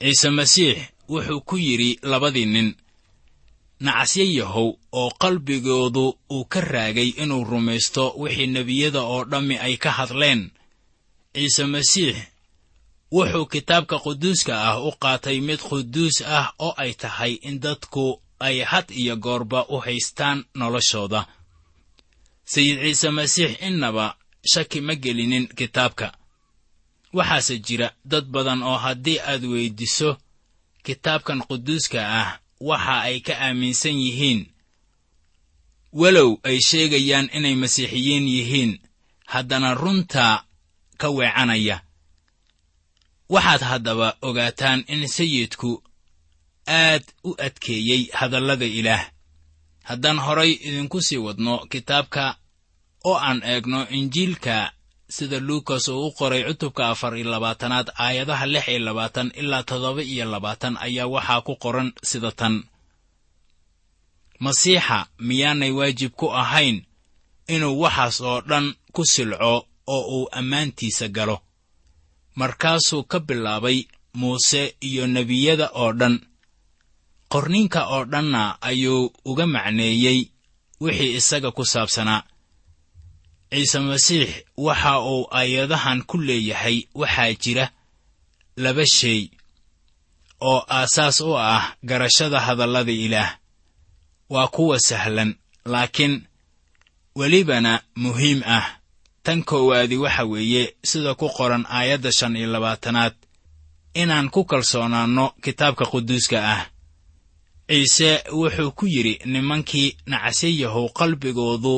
Ciise 0.02 0.30
masiix 0.38 0.78
wuxuu 1.12 1.42
ku 1.48 1.56
yidhi 1.66 1.90
labadii 2.12 2.46
nin 2.54 2.68
nacasyayahow 3.86 4.68
oo 5.00 5.10
qalbigoodu 5.22 6.06
uu 6.36 6.46
ka 6.52 6.62
raagay 6.62 7.10
inuu 7.24 7.44
rumaysto 7.52 8.04
wixii 8.22 8.48
nebiyada 8.56 9.02
oo 9.14 9.22
dhammi 9.32 9.56
ay 9.66 9.76
ka 9.84 9.92
hadleen. 9.98 10.42
Ciise 11.34 11.64
masiix 11.74 12.16
wuxuu 13.16 13.46
kitaabka 13.54 13.98
quduuska 14.04 14.54
ah 14.70 14.78
u 14.88 14.92
qaatay 15.04 15.38
mid 15.48 15.60
quduus 15.70 16.16
ah 16.38 16.48
oo 16.66 16.74
ay 16.84 16.92
tahay 17.02 17.34
in 17.48 17.56
dadku 17.64 18.06
ay 18.48 18.58
had 18.72 18.88
iyo 19.02 19.16
goorba 19.16 19.60
u 19.70 19.78
haystaan 19.86 20.40
noloshooda. 20.60 21.22
Sayid 22.52 22.78
ciise 22.84 23.10
masiix 23.18 23.52
innaba 23.68 24.06
shaki 24.52 24.80
ma 24.82 24.94
gelinin 25.04 25.48
kitaabka. 25.58 26.08
Waxaase 27.14 27.56
jira 27.66 27.88
dad 28.12 28.26
badan 28.34 28.64
oo 28.64 28.78
haddii 28.78 29.20
aad 29.20 29.44
weyddiso 29.52 30.18
kitaabkan 30.86 31.40
quduuska 31.48 32.00
ah 32.22 32.30
waxa 32.70 32.96
ay 33.08 33.18
ka 33.28 33.34
aaminsan 33.46 33.96
yihiin. 34.06 34.42
Walow 35.94 36.32
ay 36.44 36.58
sheegayaan 36.68 37.30
inay 37.38 37.56
masiixiyiin 37.56 38.28
yihiin 38.36 38.72
haddana 39.32 39.74
runta 39.74 40.44
ka 40.98 41.08
weecanaya 41.18 41.85
waxaad 43.30 43.62
haddaba 43.62 44.08
ogaataan 44.22 44.84
in 44.88 45.08
sayidku 45.08 45.84
aad 46.68 47.04
u 47.24 47.36
adkeeyey 47.46 48.02
hadallada 48.20 48.66
ilaah. 48.66 49.04
Haddaan 49.84 50.20
horay 50.20 50.52
idinku 50.68 51.02
sii 51.02 51.18
wadno 51.18 51.54
kitaabka 51.72 52.38
oo 53.06 53.18
aan 53.28 53.42
eegno 53.44 53.88
injiilka 53.90 54.72
sida 55.10 55.40
luukas 55.40 55.88
uu 55.88 56.08
u 56.08 56.12
qoray 56.12 56.44
cutubka 56.48 56.90
afar 56.90 57.18
iyo 57.18 57.30
labaatanaad 57.32 57.88
aayadaha 58.06 58.46
lix 58.46 58.68
iyo 58.68 58.80
labaatan 58.80 59.32
ilaa 59.36 59.64
toddoba 59.64 60.02
iyo 60.04 60.26
labaatan 60.34 60.78
ayaa 60.78 61.08
waxaa 61.08 61.42
ku 61.42 61.56
qoran 61.64 61.90
sida 62.04 62.32
tan. 62.32 62.64
Masiixa 64.40 65.08
miyaanay 65.28 65.72
waajib 65.72 66.12
ku 66.20 66.28
ahayn 66.42 66.78
inuu 67.48 67.80
waxaas 67.82 68.22
oo 68.22 68.42
dhan 68.50 68.66
ku 68.96 69.02
silco 69.06 69.68
oo 69.88 70.02
uu 70.18 70.28
ammaantiisa 70.40 71.08
galo 71.08 71.38
markaasuu 72.36 73.04
ka 73.04 73.20
bilaabay 73.20 73.80
muuse 74.14 74.76
iyo 74.82 75.08
nebiyada 75.08 75.68
oo 75.74 75.92
dhan. 75.94 76.16
Qorninka 77.32 77.82
oo 77.88 78.06
dhanna 78.06 78.62
ayuu 78.62 79.12
uga 79.26 79.46
macneeyey 79.48 80.20
wixii 80.82 81.16
isaga 81.20 81.52
ku 81.52 81.66
saabsanaa. 81.66 82.24
Ciise 83.52 83.80
masiix 83.80 84.30
waxa 84.58 85.00
uu 85.12 85.28
aayadahan 85.32 86.00
ku 86.10 86.18
leeyahay 86.28 86.78
waxaa 86.96 87.34
jira 87.42 87.66
laba 88.64 88.84
shay 88.96 89.22
oo 90.50 90.60
aasaas 90.78 91.22
u 91.22 91.38
ah 91.38 91.76
garashada 91.84 92.40
hadallada 92.40 92.92
ilaah. 92.92 93.32
Waa 94.30 94.48
kuwa 94.48 94.80
sahlan 94.80 95.36
laakiin 95.66 96.16
welibana 97.16 97.82
muhiim 97.96 98.42
ah 98.46 98.66
tan 99.26 99.40
koowaadi 99.50 99.98
waxa 100.04 100.24
weeye 100.32 100.64
sida 100.90 101.12
ku 101.20 101.28
qoran 101.38 101.66
aayadda 101.78 102.12
shan 102.18 102.36
iyo 102.40 102.48
labaatanaad 102.54 103.16
inaan 104.02 104.28
ku 104.34 104.42
kalsoonaanno 104.52 105.26
kitaabka 105.44 105.86
quduuska 105.92 106.38
ah. 106.54 106.64
Ciise 107.70 108.10
wuxuu 108.40 108.72
ku 108.78 108.86
yidhi 108.94 109.14
nimankii 109.34 109.98
nacasiyahow 110.12 110.86
qalbigoodu 111.00 111.76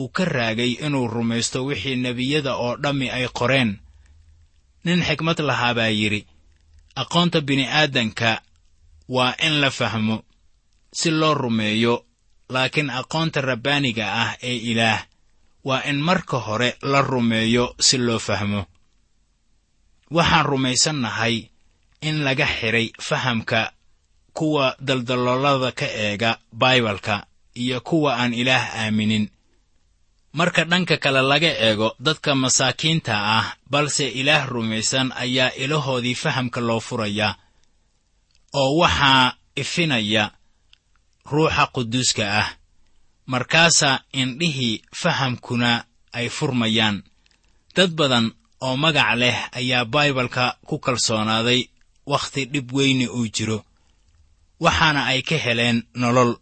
uu 0.00 0.08
ka 0.16 0.24
raagay 0.24 0.72
inuu 0.86 1.06
rumaysto 1.14 1.58
wixii 1.68 1.96
nebiyada 2.04 2.52
oo 2.64 2.76
dhammi 2.82 3.06
ay 3.16 3.26
qoreen. 3.38 3.70
Nin 4.84 5.00
xikmad 5.08 5.38
lahaa 5.48 5.74
baa 5.78 5.88
yidhi 6.00 6.20
aqoonta 7.02 7.38
bini'aadanka 7.40 8.30
waa 9.14 9.34
in 9.46 9.54
la 9.62 9.70
fahmo 9.78 10.16
si 10.98 11.10
loo 11.20 11.34
rumeeyo 11.34 11.94
laakiin 12.54 12.90
aqoonta 13.00 13.40
rabbaaniga 13.40 14.04
ah 14.22 14.30
ee 14.42 14.56
ilaah 14.70 15.00
waa 15.64 15.82
in 15.90 16.00
marka 16.00 16.36
hore 16.38 16.76
la 16.82 17.00
rumeeyo 17.02 17.74
si 17.80 17.98
loo 17.98 18.18
fahmo. 18.18 18.66
Waxaan 20.10 20.46
rumaysannahay 20.46 21.36
in 22.02 22.24
laga 22.24 22.46
xidhay 22.46 22.86
fahamka 23.08 23.72
kuwa 24.36 24.76
daldaloolada 24.80 25.72
ka 25.72 25.86
eega 25.86 26.38
baibalka 26.52 27.26
iyo 27.54 27.80
kuwa 27.80 28.16
aan 28.16 28.34
ilaah 28.34 28.74
aaminin. 28.76 29.28
Marka 30.32 30.64
dhanka 30.64 30.96
kale 30.96 31.20
laga 31.22 31.46
eego 31.66 31.94
dadka 32.00 32.34
masaakiinta 32.34 33.14
ah 33.38 33.56
balse 33.70 34.08
ilaah 34.08 34.46
rumaysan 34.48 35.12
ayaa 35.12 35.50
ilahoodii 35.62 36.14
fahamka 36.14 36.60
loo 36.60 36.80
furayaa 36.80 37.34
oo 38.54 38.76
waxaa 38.82 39.32
ifinaya 39.56 40.30
ruuxa 41.30 41.66
quduuska 41.74 42.24
ah 42.40 42.48
markaasaa 43.32 44.00
indhihii 44.20 44.82
fahamkuna 45.00 45.84
ay 46.12 46.28
furmayaan. 46.36 46.96
Dad 47.76 47.90
badan 47.98 48.26
oo 48.60 48.76
magac 48.76 49.10
leh 49.20 49.38
ayaa 49.58 49.84
baibalka 49.84 50.44
ku 50.68 50.78
kalsoonaaday 50.84 51.60
wakhti 52.06 52.44
dhib 52.52 52.72
weyni 52.76 53.06
uu 53.08 53.26
jiro 53.34 53.58
waxaana 54.64 55.00
ay 55.10 55.20
ka 55.28 55.36
heleen 55.44 55.78
nolol. 56.00 56.32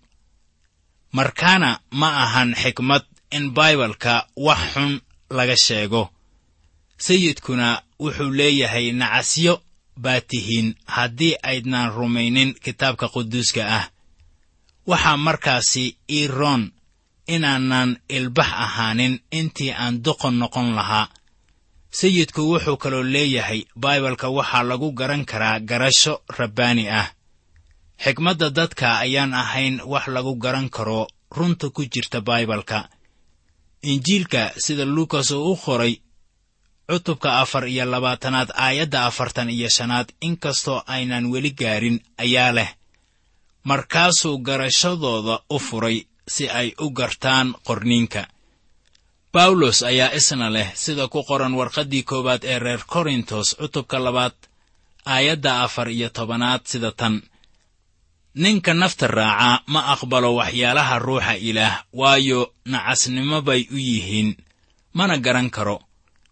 Markaana 1.13 1.71
ma 2.01 2.09
ahan 2.25 2.51
xikmad 2.63 3.05
in 3.37 3.45
baibalka 3.57 4.15
wax 4.37 4.61
xun 4.73 4.93
laga 5.37 5.57
sheego. 5.65 6.03
Sayidkuna 7.05 7.69
wuxuu 8.03 8.31
leeyahay 8.39 8.87
nacasyo 9.01 9.55
baa 10.03 10.21
tihiin 10.29 10.69
haddii 10.95 11.35
aydnaan 11.43 11.93
rumaynin 11.97 12.51
kitaabka 12.65 13.07
quduuska 13.15 13.63
ah. 13.79 13.85
Waxaa 14.87 15.17
markaasi 15.17 15.85
ii 16.11 16.27
roon 16.27 16.73
inaanan 17.35 17.91
ilbax 18.17 18.51
ahaanin 18.65 19.15
intii 19.39 19.73
aan 19.83 19.95
doqon 20.05 20.35
noqon 20.43 20.69
lahaa. 20.79 21.07
Sayidku 21.99 22.41
wuxuu 22.51 22.77
kaloo 22.83 23.03
leeyahay 23.15 23.61
baibalka 23.83 24.27
waxaa 24.37 24.63
lagu 24.71 24.89
garan 24.99 25.25
karaa 25.31 25.61
garasho 25.61 26.15
rabbaani 26.39 26.85
ah. 27.01 27.09
Xikmadda 28.05 28.51
dadka 28.59 28.99
ayaan 29.05 29.35
ahayn 29.43 29.77
wax 29.93 30.05
lagu 30.15 30.33
garan 30.45 30.69
karo 30.77 31.07
runta 31.37 31.67
ku 31.71 31.83
jirta 31.93 32.21
baibalka 32.29 32.89
injiilka 33.83 34.43
sida 34.65 34.85
luukas 34.85 35.31
uu 35.31 35.53
u 35.53 35.57
qoray 35.65 35.95
cutubka 36.89 37.31
afar 37.43 37.65
iyo 37.69 37.85
labaatanaad 37.85 38.51
aayadda 38.55 39.07
afartan 39.07 39.51
iyo 39.51 39.69
shanaad 39.77 40.09
inkastoo 40.21 40.83
aynan 40.87 41.25
weli 41.33 41.51
gaarin 41.61 41.99
ayaa 42.25 42.53
leh. 42.57 42.71
Markaasuu 43.65 44.39
garashadooda 44.39 45.41
u 45.51 45.59
furay 45.59 45.99
si 46.35 46.45
ay 46.61 46.69
u 46.85 46.87
gartaan 46.99 47.49
qorniinka. 47.67 48.23
Bawlos 49.33 49.79
ayaa 49.91 50.15
isna 50.19 50.49
leh 50.57 50.69
sida 50.83 51.05
ku 51.13 51.21
qoran 51.29 51.55
warqaddii 51.59 52.03
koowaad 52.11 52.43
ee 52.53 52.59
reer 52.65 52.83
korintos 52.93 53.49
cutubka 53.61 53.99
labaad 54.07 54.35
aayadda 55.15 55.53
afar 55.67 55.89
iyo 55.97 56.09
tobanaad 56.17 56.63
sida 56.71 56.91
tan. 57.01 57.15
Ninka 58.43 58.73
nafta 58.81 59.07
raaca 59.19 59.63
ma 59.73 59.81
aqbalo 59.95 60.31
waxyaalaha 60.41 60.95
ruuxa 61.07 61.35
ilaah 61.49 61.77
waayo 62.01 62.41
nacasnimo 62.73 63.39
bay 63.49 63.63
u 63.71 63.77
yihiin 63.89 64.31
mana 64.97 65.15
garan 65.25 65.51
karo. 65.57 65.77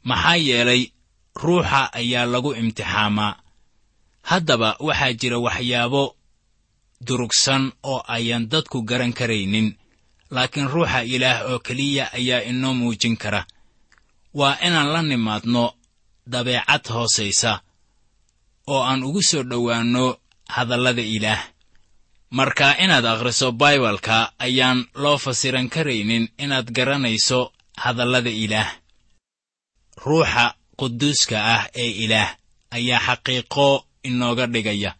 Maxaa 0.08 0.36
yeelay 0.48 0.82
ruuxa 1.42 1.80
ayaa 2.00 2.26
lagu 2.32 2.50
imtixaamaa. 2.62 3.32
Haddaba 4.30 4.70
waxaa 4.86 5.12
jira 5.20 5.38
waxyaabo 5.46 6.02
durugsan 7.06 7.72
oo 7.90 8.00
ayaan 8.16 8.44
dadku 8.52 8.78
garan 8.88 9.12
karaynin 9.18 9.68
laakiin 10.30 10.68
ruuxa 10.68 11.00
ilaah 11.14 11.38
oo 11.50 11.58
keliya 11.58 12.12
ayaa 12.12 12.40
inoo 12.50 12.74
muujin 12.74 13.16
kara. 13.16 13.46
Waa 14.34 14.58
inaan 14.66 14.92
la 14.92 15.02
nimaadno 15.02 15.64
dabeecad 16.32 16.84
hoosaysa 16.94 17.60
oo 18.66 18.82
aan 18.82 19.04
ugu 19.04 19.22
soo 19.22 19.42
dhowaanno 19.42 20.04
hadallada 20.48 21.02
ilaah. 21.02 21.42
Marka 22.30 22.76
inaad 22.78 23.06
akhriso 23.06 23.52
baibalka 23.52 24.32
ayaan 24.38 24.86
loo 24.94 25.18
fasiran 25.18 25.68
karaynin 25.68 26.28
inaad 26.38 26.68
garanayso 26.76 27.52
hadallada 27.76 28.30
ilaah. 28.30 28.70
Ruuxa 30.04 30.54
quduuska 30.76 31.36
ah 31.54 31.62
ee 31.74 31.90
ilaah 32.04 32.36
ayaa 32.70 33.00
xaqiiqo 33.06 33.68
inooga 34.02 34.46
dhigaya. 34.46 34.94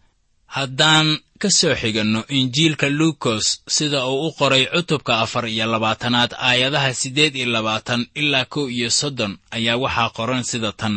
Haddaan 0.47 1.19
ka 1.41 1.49
soo 1.59 1.75
xiganno 1.81 2.21
injiilka 2.39 2.87
luukos 2.99 3.47
sida 3.77 4.07
uu 4.07 4.27
u 4.29 4.33
qoray 4.39 4.65
cutubka 4.75 5.13
afar 5.25 5.45
iyo 5.49 5.67
labaatanaad 5.73 6.33
aayadaha 6.49 6.95
siddeed 7.01 7.35
iyo 7.37 7.49
labaatan 7.57 8.03
ilaa 8.21 8.45
kow 8.53 8.67
iyo 8.77 8.91
soddon 8.91 9.33
ayaa 9.57 9.77
waxaa 9.85 10.11
qoran 10.17 10.45
sida 10.51 10.73
tan. 10.81 10.95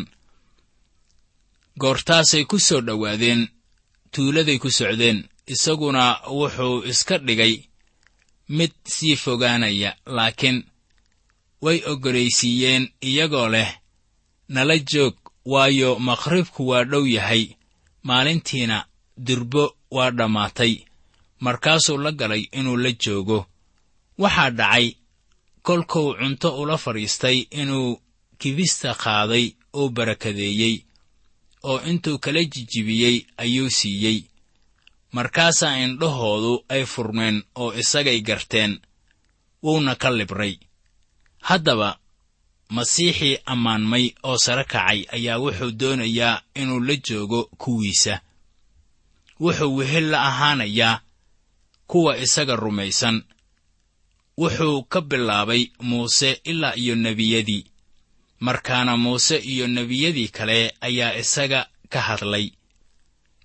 Goortaasay 1.81 2.43
ku 2.49 2.57
soo 2.67 2.81
dhowaadeen 2.87 3.41
tuuladay 4.13 4.57
ku 4.63 4.69
socdeen 4.79 5.19
isaguna 5.53 6.03
wuxuu 6.39 6.83
iska 6.91 7.15
dhigay 7.27 7.53
mid 8.57 8.71
sii 8.93 9.15
fogaanaya 9.23 9.91
laakiin 10.15 10.57
way 11.61 11.77
oggolaysiiyeen 11.91 12.83
iyagoo 13.09 13.47
leh 13.55 13.69
nala 14.53 14.75
joog 14.91 15.15
waayo 15.51 15.89
maqribku 16.07 16.61
waa 16.69 16.83
dhow 16.91 17.05
yahay 17.15 17.43
maalintiina 18.07 18.77
durbo 19.25 19.63
waa 19.95 20.11
dhammaatay. 20.17 20.73
Markaasuu 21.45 21.97
la 21.97 22.11
galay 22.19 22.43
inuu 22.59 22.77
la 22.83 22.91
joogo. 23.03 23.39
Waxaa 24.17 24.49
dhacay 24.59 24.87
kolkuu 25.65 26.13
cunto 26.19 26.49
ula 26.61 26.77
fadhiistay 26.83 27.37
inuu 27.61 27.89
kibista 28.39 28.89
qaaday 29.03 29.45
oo 29.73 29.89
barakadeeyey 29.95 30.75
oo 31.69 31.79
intuu 31.89 32.17
kala 32.23 32.41
jijibiyey 32.53 33.17
ayuu 33.43 33.69
siiyey. 33.69 34.19
Markaasaa 35.15 35.77
indhahoodu 35.85 36.53
ay 36.73 36.83
furmeen 36.85 37.37
oo 37.55 37.73
isagay 37.81 38.19
garteen 38.21 38.73
wuuna 39.63 39.95
ka 40.01 40.09
libray 40.17 40.55
haddaba 41.47 41.89
masiixii 42.75 43.37
ammaanmay 43.45 44.05
oo 44.23 44.37
sare 44.45 44.63
kacay 44.63 44.99
ayaa 45.15 45.37
wuxuu 45.43 45.71
doonayaa 45.79 46.41
inuu 46.61 46.79
la 46.87 46.95
joogo 47.07 47.39
kuwiisa 47.61 48.21
wuxuu 49.39 49.75
wehel 49.75 50.07
la 50.09 50.21
ahaanayaa 50.29 51.01
kuwa 51.87 52.17
isaga 52.17 52.55
rumaysan. 52.55 53.23
Wuxuu 54.37 54.83
ka 54.83 55.01
bilaabay 55.01 55.67
muuse 55.79 56.41
ilaa 56.43 56.75
iyo 56.75 56.95
nebiyadii 56.95 57.65
markaana 58.39 58.97
muuse 58.97 59.37
iyo 59.37 59.67
nebiyadii 59.67 60.27
kale 60.27 60.73
ayaa 60.81 61.15
isaga 61.15 61.69
ka 61.89 62.01
hadlay. 62.01 62.51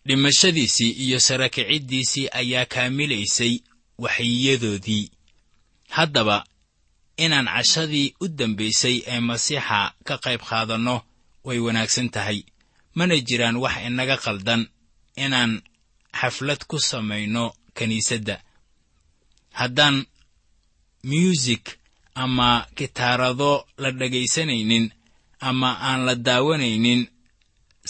Dhimashadiisii 0.06 0.90
iyo 0.90 1.20
sarakiciddiisii 1.20 2.28
ayaa 2.32 2.64
kaamilaysay 2.64 3.58
waxyiyadoodii. 3.98 5.10
Haddaba 5.88 6.44
inaan 7.16 7.46
cashadii 7.46 8.14
u 8.20 8.28
dambaysay 8.28 9.02
ee 9.06 9.20
masiixa 9.20 9.92
ka 10.04 10.18
qayb 10.18 10.40
qaadanno 10.40 11.02
way 11.44 11.58
wanaagsan 11.58 12.08
tahay. 12.10 12.42
Mana 12.94 13.16
jiraan 13.28 13.56
wax 13.56 13.76
inaga 13.86 14.16
qaldan 14.16 14.62
inaan 15.16 15.62
xaflad 16.20 16.60
ku 16.70 16.76
samayno 16.90 17.44
kiniisadda 17.76 18.36
haddaan 19.60 19.96
muusig 21.10 21.64
ama 22.14 22.66
kitaarado 22.76 23.66
la 23.82 23.90
dhegaysanaynin 23.98 24.86
ama 25.48 25.70
aan 25.88 26.00
la 26.06 26.14
daawanaynin 26.26 27.02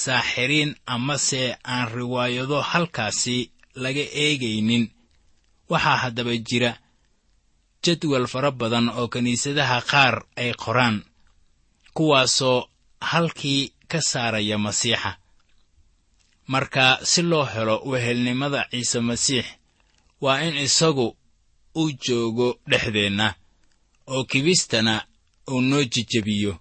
saaxiriin 0.04 0.70
amase 0.94 1.42
aan 1.72 1.88
riwaayado 1.96 2.58
halkaasi 2.70 3.36
laga 3.82 4.04
eegaynin 4.24 4.84
waxaa 5.70 5.96
haddaba 6.02 6.34
jira 6.48 6.72
jadwal 7.84 8.26
fara 8.32 8.50
badan 8.60 8.86
oo 8.98 9.08
kiniisadaha 9.12 9.78
qaar 9.90 10.14
ay 10.36 10.50
qoraan 10.62 10.96
kuwaasoo 11.96 12.68
halkii 13.10 13.62
ka 13.90 14.00
saaraya 14.10 14.58
masiixa 14.58 15.10
marka 16.46 16.98
si 17.02 17.22
loo 17.22 17.44
helo 17.44 17.76
wehelnimada 17.90 18.60
ciise 18.70 19.00
masiix 19.00 19.46
waa 20.20 20.42
in 20.46 20.56
isagu 20.66 21.16
uu 21.76 21.90
joogo 22.04 22.48
dhexdeenna 22.70 23.34
oo 24.06 24.24
kibistana 24.24 24.94
uu 25.50 25.60
noo 25.60 25.84
jijebiyo 25.84 26.58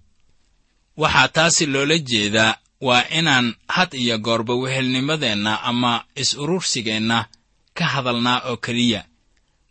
waxaa 0.98 1.28
taasi 1.28 1.66
loola 1.66 1.98
jeedaa 1.98 2.58
waa 2.82 3.04
inaan 3.20 3.56
had 3.68 3.92
iyo 3.98 4.18
goorba 4.18 4.54
wehelnimadeenna 4.56 5.62
ama 5.64 6.06
is-urursigeenna 6.16 7.26
ka 7.74 7.86
hadalnaa 7.86 8.40
oo 8.50 8.58
keliya. 8.58 9.06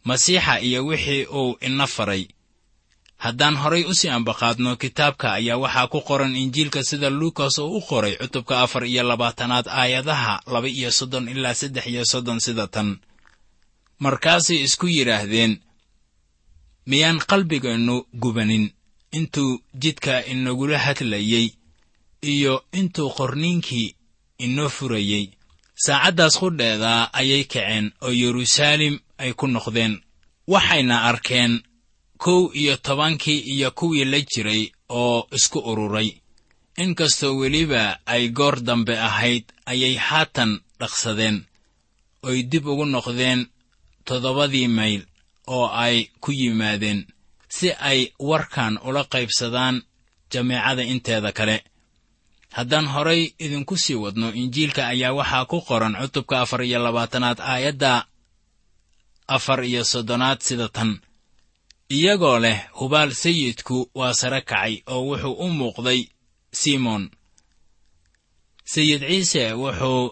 Masiixa 0.05 0.61
iyo 0.61 0.87
wixii 0.87 1.25
uu 1.27 1.57
ina 1.61 1.87
faray 1.87 2.29
haddaan 3.25 3.57
horay 3.63 3.85
u 3.91 3.95
sii 3.99 4.09
ambaqaadno 4.19 4.71
kitaabka 4.83 5.27
ayaa 5.39 5.57
waxaa 5.65 5.87
ku 5.93 5.99
qoran 6.09 6.35
injiilka 6.43 6.81
sida 6.89 7.09
luukas 7.19 7.55
oo 7.63 7.71
u 7.79 7.81
qoray 7.89 8.15
cutubka 8.21 8.55
afar 8.65 8.83
iyo 8.93 9.03
labaatanaad 9.11 9.67
aayadaha 9.81 10.35
laba 10.53 10.69
iyo 10.79 10.91
soddon 10.99 11.29
ilaa 11.35 11.55
saddex 11.61 11.87
iyo 11.93 12.05
soddon 12.13 12.39
sida 12.47 12.67
tan. 12.75 12.89
Markaasay 14.05 14.59
isku 14.67 14.87
yidhaahdeen 14.97 15.53
miyaan 16.91 17.19
qalbigeennu 17.31 17.97
gubanin 18.23 18.65
intuu 19.19 19.51
jidka 19.83 20.15
inagula 20.33 20.79
hadlayey 20.87 21.47
iyo 22.33 22.55
intuu 22.79 23.09
qorniinkii 23.19 23.89
inoo 24.45 24.69
furayey. 24.77 25.25
Saacaddaas 25.85 26.35
qudheeda 26.41 26.93
ayay 27.21 27.45
kaceen 27.53 27.87
oo 28.05 28.11
yeruusaalem 28.23 28.95
ay 29.23 29.33
ku 29.39 29.47
noqdeen. 29.47 29.95
Waxayna 30.53 30.97
arkeen 31.11 31.53
kow 32.23 32.43
iyo 32.61 32.75
tobankii 32.87 33.41
iyo 33.55 33.69
kuwii 33.79 34.05
la 34.13 34.21
jiray 34.31 34.63
oo 34.89 35.27
isku 35.37 35.59
ururay. 35.71 36.09
Inkastoo 36.85 37.37
weliba 37.41 37.99
ay 38.07 38.29
goor 38.37 38.57
dambe 38.69 38.95
ahayd 39.09 39.45
ayay 39.73 39.95
haatan 40.07 40.51
dhaqsadeen 40.81 41.37
oy 42.29 42.39
dib 42.51 42.65
ugu 42.73 42.85
noqdeen 42.95 43.41
toddobadii 44.07 44.69
mayl 44.79 45.03
oo 45.55 45.67
ay 45.85 45.97
ku 46.23 46.31
yimaadeen 46.41 47.01
si 47.57 47.69
ay 47.91 48.01
warkan 48.29 48.75
ula 48.89 49.03
qaybsadaan 49.13 49.77
jameecada 50.33 50.83
inteeda 50.93 51.31
kale. 51.39 51.57
Haddaan 52.57 52.87
horay 52.95 53.23
idinku 53.45 53.77
sii 53.85 53.95
wadno 54.05 54.29
injiilka 54.41 54.83
ayaa 54.93 55.13
waxaa 55.19 55.45
ku 55.51 55.59
qoran 55.69 55.95
cutubka 56.01 56.35
afar 56.45 56.61
iyo 56.69 56.79
labaatanaad 56.87 57.39
aayadda 57.53 57.93
afar 59.37 59.61
iyo 59.71 59.83
soddonaad 59.93 60.41
sida 60.47 60.69
tan 60.77 60.91
iyagoo 61.97 62.39
leh 62.45 62.59
hubaal 62.79 63.11
sayidku 63.23 63.77
waa 63.99 64.15
sare 64.21 64.41
kacay 64.51 64.75
oo 64.93 65.03
wuxuu 65.09 65.35
u 65.45 65.49
muuqday 65.59 66.01
simon. 66.61 67.03
Sayid 68.73 69.03
ciise 69.09 69.43
wuxuu 69.63 70.05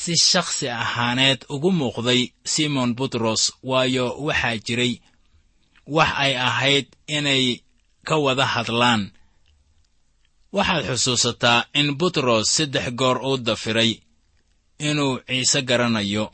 si 0.00 0.12
shakhsi 0.30 0.66
ahaaneed 0.82 1.40
ugu 1.54 1.70
muuqday 1.80 2.22
simon 2.54 2.90
butros 2.98 3.42
waayo 3.70 4.06
waxaa 4.26 4.56
jiray 4.66 4.92
wax 5.96 6.10
ay 6.24 6.32
ahayd 6.48 6.86
inay 7.16 7.44
ka 8.06 8.14
wada 8.24 8.46
hadlaan. 8.54 9.02
Waxaad 10.56 10.84
xusuusataa 10.90 11.60
in 11.80 11.88
butros 12.00 12.46
saddex 12.56 12.86
goor 13.00 13.18
uu 13.28 13.36
dafiray 13.46 13.92
inuu 14.88 15.14
ciise 15.26 15.60
garanayo 15.68 16.24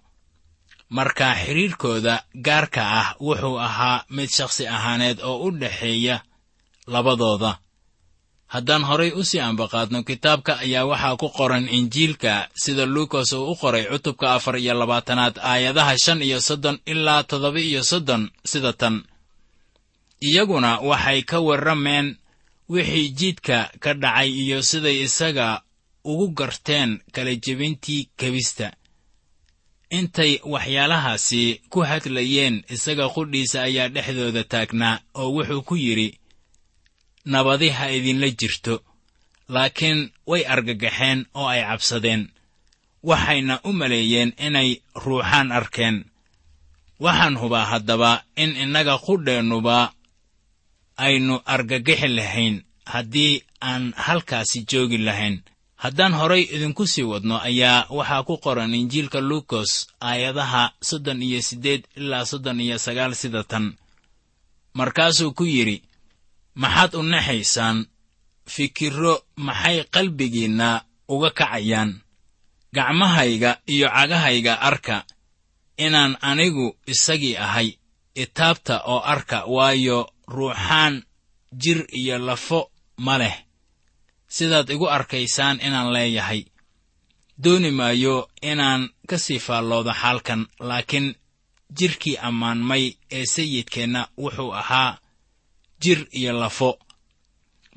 marka 0.97 1.29
xidhiirkooda 1.43 2.15
gaarka 2.47 2.83
ah 3.01 3.09
wuxuu 3.27 3.57
ahaa 3.67 4.05
mid 4.17 4.29
shakhsi 4.37 4.65
ahaaneed 4.77 5.19
oo 5.29 5.37
u 5.47 5.51
dhexeeya 5.61 6.17
labadooda. 6.87 7.53
Haddaan 8.53 8.85
horay 8.89 9.11
u 9.17 9.23
sii 9.25 9.41
ambaqaadno 9.49 9.99
kitaabka 10.09 10.53
ayaa 10.65 10.85
waxaa 10.91 11.17
ku 11.21 11.29
qoran 11.39 11.67
injiilka 11.79 12.33
sida 12.63 12.85
luukas 12.95 13.33
uu 13.33 13.51
u 13.53 13.57
qoray 13.61 13.85
cutubka 13.93 14.27
afar 14.37 14.57
iyo 14.63 14.75
labaatanaad 14.81 15.35
aayadaha 15.51 15.95
shan 16.05 16.21
iyo 16.23 16.39
soddon 16.49 16.77
ilaa 16.93 17.23
toddoba 17.29 17.61
iyo 17.61 17.83
soddon 17.91 18.23
sida 18.51 18.73
tan. 18.81 18.97
Iyaguna 20.29 20.71
waxay 20.89 21.21
ka 21.31 21.39
warrameen 21.47 22.09
wixii 22.73 23.09
jidka 23.19 23.59
ka 23.83 23.91
dhacay 24.03 24.31
iyo 24.43 24.59
siday 24.71 24.97
isaga 25.07 25.49
ugu 26.05 26.27
garteen 26.39 26.91
kala 27.15 27.33
jebintii 27.45 28.03
kebista 28.19 28.67
intay 29.99 30.33
waxyaalahaasi 30.53 31.43
ku 31.73 31.79
hadlayeen 31.91 32.57
isaga 32.75 33.07
qudhiisa 33.15 33.59
ayaa 33.69 33.89
dhexdooda 33.95 34.43
taagnaa 34.53 34.97
oo 35.21 35.29
wuxuu 35.37 35.63
ku 35.69 35.75
yidhi 35.85 36.09
nabadi 37.33 37.69
ha 37.77 37.85
idinla 37.97 38.29
jirto 38.41 38.75
laakiin 39.55 40.01
way 40.31 40.43
argagaxeen 40.55 41.19
oo 41.41 41.49
ay 41.55 41.63
cabsadeen. 41.69 42.23
Waxayna 43.11 43.55
u 43.65 43.71
maleeyeen 43.81 44.31
inay 44.47 44.71
ruuxaan 45.05 45.49
arkeen. 45.59 45.97
Waxaan 47.05 47.37
hubaa 47.41 47.67
haddaba 47.73 48.13
in 48.43 48.51
innaga 48.63 48.95
qudheennuba 49.07 49.79
aynu 51.07 51.35
argagixi 51.55 52.09
lahayn 52.19 52.57
haddii 52.93 53.33
aan 53.71 53.85
halkaasi 54.05 54.59
joogi 54.71 54.99
lahayn 55.07 55.37
haddaan 55.83 56.15
horay 56.21 56.43
idinku 56.55 56.85
sii 56.93 57.03
wadno 57.13 57.37
ayaa 57.49 57.87
waxaa 57.97 58.23
ku 58.29 58.35
qoran 58.45 58.75
injiilka 58.81 59.21
luukos 59.29 59.71
aayadaha 60.09 60.63
soddon 60.89 61.21
iyo 61.29 61.41
siddeed 61.49 61.83
ilaa 62.01 62.25
soddon 62.31 62.61
iyo 62.61 62.77
sagaal 62.79 63.13
sida 63.21 63.43
tan. 63.51 63.67
Markaasuu 64.79 65.33
ku 65.39 65.45
yidhi 65.55 65.77
maxaad 66.63 66.93
u 66.95 67.03
naxaysaan? 67.13 67.79
Fikirro 68.55 69.15
maxay 69.47 69.79
qalbigiinna 69.95 70.69
uga 71.15 71.31
kacayaan? 71.39 71.91
Gacmahayga 72.75 73.51
iyo 73.75 73.87
cagahayga 73.97 74.55
arka 74.69 74.97
inaan 75.85 76.13
anigu 76.31 76.67
isagii 76.93 77.37
ahay 77.47 77.69
itaabta 78.23 78.75
oo 78.93 79.01
arka 79.15 79.39
waayo 79.55 79.99
ruuxaan 80.35 80.95
jir 81.63 81.79
iyo 82.01 82.19
lafo 82.19 82.61
ma 83.05 83.15
leh 83.19 83.37
sidaad 84.37 84.69
igu 84.75 84.87
arkaysaan 84.97 85.57
inaan 85.67 85.93
leeyahay. 85.95 86.43
Dooni 87.43 87.71
maayo 87.79 88.17
inaan 88.51 88.83
ka 89.09 89.17
sii 89.25 89.39
faalloodo 89.47 89.93
xaalkan 90.01 90.41
laakiin 90.69 91.09
jidhkii 91.79 92.17
ammaanmay 92.29 92.85
ee 93.17 93.27
sayidkeenna 93.35 94.01
wuxuu 94.23 94.53
ahaa 94.61 94.99
jir 95.83 96.01
iyo 96.19 96.33
lafo. 96.41 96.71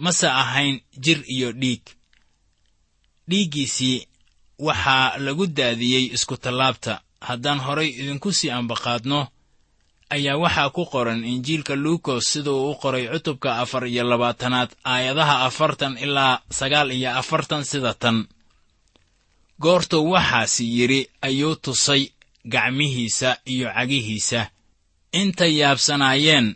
Mase 0.04 0.28
ahayn 0.42 0.76
jir 1.06 1.20
iyo 1.36 1.50
dhiig. 1.62 1.84
Dhiiggiisii 3.30 3.98
waxaa 4.68 5.18
lagu 5.26 5.46
daadiyey 5.58 6.06
iskutallaabta 6.16 6.94
haddaan 7.28 7.60
horay 7.66 7.90
idinku 8.00 8.30
sii 8.38 8.52
ambaqaadno 8.60 9.20
ayaa 10.10 10.38
waxaa 10.38 10.70
ku 10.70 10.86
qoran 10.86 11.26
injiilka 11.26 11.76
luukos 11.76 12.26
siduu 12.32 12.72
u 12.72 12.76
qoray 12.82 13.08
cutubka 13.14 13.58
afar 13.64 13.88
iyo 13.88 14.04
labaatanaad 14.04 14.70
aayadaha 14.84 15.46
afartan 15.46 15.98
ilaa 15.98 16.42
sagaal 16.50 16.92
iyo 16.92 17.10
afartan 17.18 17.64
sida 17.66 17.94
tan. 17.94 18.28
Goortuu 19.62 20.12
waxaasi 20.12 20.64
yidhi 20.80 21.10
ayuu 21.22 21.56
tusay 21.56 22.10
gacmihiisa 22.46 23.38
iyo 23.46 23.68
cagihiisa. 23.74 24.50
Intay 25.12 25.58
yaabsanaayeen 25.60 26.56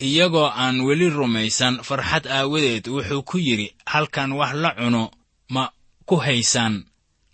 iyagoo 0.00 0.50
aan 0.62 0.80
weli 0.86 1.08
rumaysan 1.10 1.74
farxad 1.82 2.26
aawadeed 2.26 2.86
wuxuu 2.88 3.22
ku 3.22 3.38
yidhi 3.38 3.74
halkan 3.86 4.32
wax 4.32 4.52
la 4.54 4.70
cuno 4.74 5.10
ma 5.54 5.72
ku 6.08 6.16
haysaan. 6.16 6.84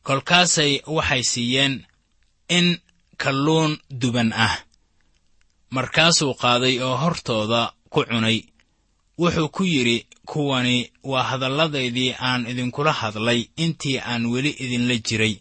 Kolkaasay 0.03 0.73
waxay 0.87 1.23
siiyeen 1.23 1.75
in 2.49 2.67
kalluun 3.23 3.79
duban 4.01 4.33
ah 4.33 4.57
markaasuu 5.71 6.35
qaaday 6.43 6.77
oo 6.87 6.97
hortooda 6.97 7.73
ku 7.93 8.05
cunay. 8.05 8.39
Wuxuu 9.19 9.49
ku 9.49 9.63
yidhi 9.65 10.07
kuwani 10.27 10.93
waa 11.03 11.23
hadalladaydii 11.31 12.15
aan 12.29 12.47
idinkula 12.51 12.93
hadlay 12.93 13.41
intii 13.57 13.99
aan 13.99 14.27
weli 14.33 14.51
idinla 14.65 14.97
jiray. 15.07 15.35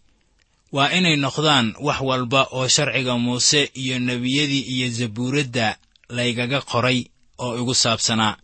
Waa 0.72 0.90
inay 0.98 1.16
noqdaan 1.16 1.68
wax 1.80 2.00
walba 2.02 2.42
oo 2.52 2.68
sharciga 2.68 3.18
muuse 3.18 3.72
iyo 3.82 4.00
nebiyadii 4.00 4.62
iyo 4.74 4.88
zabuuradda 4.98 5.78
laygaga 6.10 6.62
qoray 6.62 7.00
oo 7.38 7.58
igu 7.62 7.74
saabsanaa. 7.76 8.38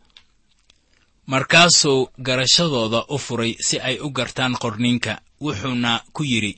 Markaasuu 1.25 2.09
garashadooda 2.25 3.05
u 3.09 3.17
furay 3.17 3.55
si 3.67 3.79
ay 3.79 3.99
u 3.99 4.09
gartaan 4.09 4.53
qorniinka 4.61 5.21
wuxuuna 5.41 5.91
ku 6.13 6.23
yidhi 6.23 6.53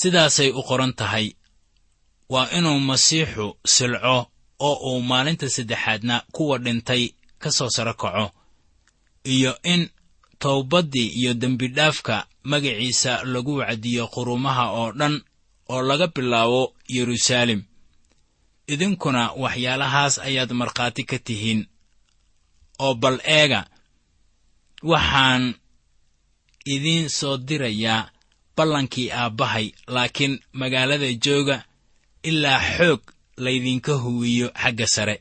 sidaasay 0.00 0.50
u 0.50 0.62
qoran 0.68 0.92
tahay 0.92 1.26
waa 2.32 2.48
inuu 2.58 2.80
masiixu 2.80 3.46
silco 3.74 4.16
oo 4.66 4.74
uu 4.90 5.00
maalinta 5.02 5.46
saddexaadna 5.56 6.16
kuwa 6.34 6.58
dhintay 6.64 7.04
ka 7.42 7.48
soo 7.56 7.70
saro 7.76 7.94
kaco 7.94 8.26
iyo 9.34 9.52
in 9.62 9.82
towbaddii 10.38 11.08
iyo 11.20 11.34
dembidhaafka 11.34 12.16
magaciisa 12.50 13.12
lagu 13.32 13.52
wacdiyo 13.60 14.04
qurumaha 14.14 14.64
oo 14.78 14.92
dhan 14.98 15.14
oo 15.72 15.82
laga 15.88 16.06
bilaabo 16.14 16.62
yeruusaalem. 16.94 17.62
Idinkuna 18.72 19.22
waxyaalahaas 19.42 20.14
ayaad 20.18 20.52
markhaati 20.60 21.02
ka 21.10 21.18
tihiin 21.26 21.60
oo 22.84 22.94
bal 23.02 23.18
eega 23.24 23.60
waxaan 24.82 25.44
idiin 26.74 27.08
soo 27.18 27.36
dirayaa 27.48 28.10
ballankii 28.56 29.08
aabbahay 29.20 29.66
laakiin 29.94 30.34
magaalada 30.52 31.12
jooga 31.24 31.56
ilaa 32.30 32.60
xoog 32.76 33.00
laydinka 33.44 33.92
huwiyo 34.02 34.48
xagga 34.62 34.86
sare. 34.94 35.16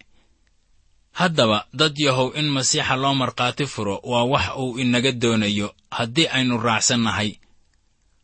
Haddaba 1.19 1.59
dad 1.79 1.93
yahow 2.05 2.29
in 2.39 2.47
masiixa 2.55 2.95
loo 3.03 3.13
markhaati 3.21 3.65
furo 3.73 3.95
waa 4.11 4.23
wax 4.33 4.45
uu 4.61 4.79
inaga 4.83 5.11
doonayo 5.21 5.67
haddii 5.97 6.27
aynu 6.35 6.57
raacsannahay 6.57 7.31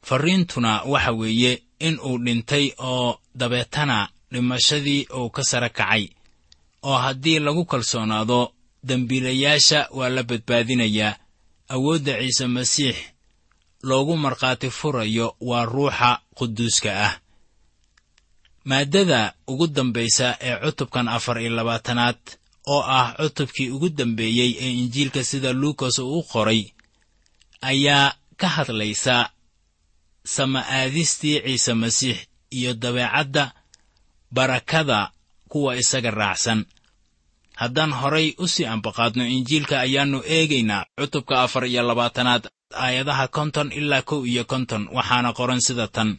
farriintuna 0.07 0.71
waxa 0.91 1.11
weeye 1.19 1.51
in 1.87 1.99
uu 2.07 2.17
dhintay 2.25 2.65
oo 2.91 3.19
dabeetana 3.39 3.97
dhimashadii 4.31 5.07
uu 5.17 5.29
ka 5.29 5.43
sare 5.43 5.69
kacay 5.69 6.03
oo 6.89 6.97
haddii 7.05 7.39
lagu 7.39 7.65
kalsoonaado 7.65 8.53
dembiilayaasha 8.87 9.79
waa 9.97 10.09
la 10.15 10.23
badbaadinayaa 10.29 11.17
awoodda 11.73 12.13
ciise 12.21 12.47
masiix 12.47 12.95
loogu 13.83 14.17
markhaati 14.17 14.69
furayo 14.69 15.35
waa 15.49 15.65
ruuxa 15.65 16.09
quduuska 16.37 16.91
ah 17.07 17.13
maaddada 18.65 19.33
ugu 19.47 19.67
dambaysa 19.67 20.37
ee 20.41 20.55
cutubkan 20.65 21.07
afar 21.07 21.41
iyo 21.41 21.49
labaatanaad 21.55 22.19
oo 22.67 22.81
ah 22.83 23.13
cutubkii 23.17 23.69
ugu 23.69 23.89
dambeeyey 23.89 24.51
ee 24.59 24.71
injiilka 24.81 25.23
sida 25.23 25.53
luukas 25.53 25.99
uu 25.99 26.19
u 26.19 26.23
qoray 26.23 26.61
ayaa 27.61 28.13
ka 28.37 28.47
hadlaysa 28.47 29.29
sama'aadistii 30.25 31.41
ciise 31.45 31.73
masiix 31.73 32.17
iyo 32.51 32.73
dabeecadda 32.73 33.51
barakada 34.31 35.11
kuwa 35.49 35.75
isaga 35.75 36.11
raacsan. 36.11 36.65
Haddaan 37.55 37.91
horay 37.91 38.33
u 38.37 38.47
sii 38.47 38.65
ambaqaadno 38.65 39.25
injiilka 39.25 39.79
ayaannu 39.79 40.19
eegaynaa 40.25 40.85
cutubka 40.99 41.41
afar 41.43 41.65
iyo 41.65 41.83
labaatanaad 41.83 42.43
aayadaha 42.73 43.27
konton 43.27 43.71
ilaa 43.71 44.01
kow 44.01 44.25
iyo 44.25 44.43
konton 44.45 44.87
waxaana 44.93 45.33
qoran 45.33 45.61
sida 45.61 45.87
tan 45.87 46.17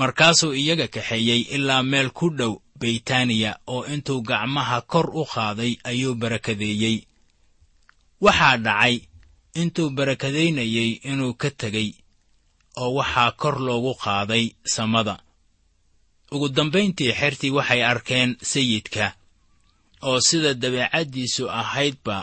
markaasuu 0.00 0.52
iyaga 0.62 0.86
kaxeeyey 0.94 1.40
ilaa 1.56 1.82
meel 1.90 2.10
ku 2.18 2.26
dhow 2.38 2.52
beytaaniya 2.80 3.52
oo 3.74 3.82
intuu 3.94 4.20
gacmaha 4.28 4.78
kor 4.92 5.06
u 5.20 5.24
qaaday 5.34 5.72
ayuu 5.90 6.14
barakadeeyey. 6.22 6.96
Waxaa 8.24 8.56
dhacay 8.64 8.94
intuu 9.60 9.88
barakadaynayey 9.96 10.90
inuu 11.10 11.34
ka 11.40 11.48
tegey 11.60 11.88
oo 12.82 12.90
waxaa 12.98 13.30
kor 13.40 13.56
loogu 13.66 13.92
qaaday 14.04 14.44
samada. 14.74 15.14
Ugu 16.32 16.48
dambayntii 16.56 17.12
xertii 17.20 17.50
waxay 17.58 17.82
arkeen 17.92 18.30
sayidka 18.50 19.06
oo 20.08 20.18
sida 20.26 20.50
dabeecaddiisu 20.62 21.44
ahaydba 21.60 22.16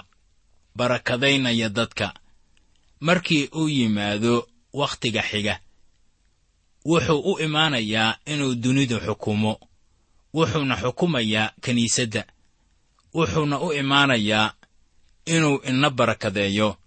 barakadaynaya 0.78 1.70
dadka. 1.78 2.08
Markii 3.08 3.50
uu 3.60 3.70
yimaado 3.78 4.48
wakhtiga 4.80 5.22
xiga 5.30 5.56
wuxuu 6.86 7.20
u 7.32 7.40
imaanayaa 7.46 8.18
inuu 8.32 8.56
dunidu 8.64 8.98
xukumo 9.06 9.54
wuxuuna 10.36 10.76
xukumayaa 10.82 11.52
kiniisadda 11.64 12.24
wuxuuna 13.16 13.60
u 13.60 13.74
imaanayaa 13.82 14.54
inuu 15.26 15.58
ina 15.70 15.90
barakadeeyo. 15.90 16.78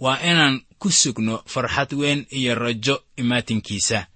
Waa 0.00 0.18
inaan 0.30 0.56
ku 0.78 0.90
sugno 0.90 1.42
farxad 1.46 1.92
weyn 2.00 2.26
iyo 2.30 2.54
rajo 2.54 3.02
imaatinkiisa. 3.16 4.06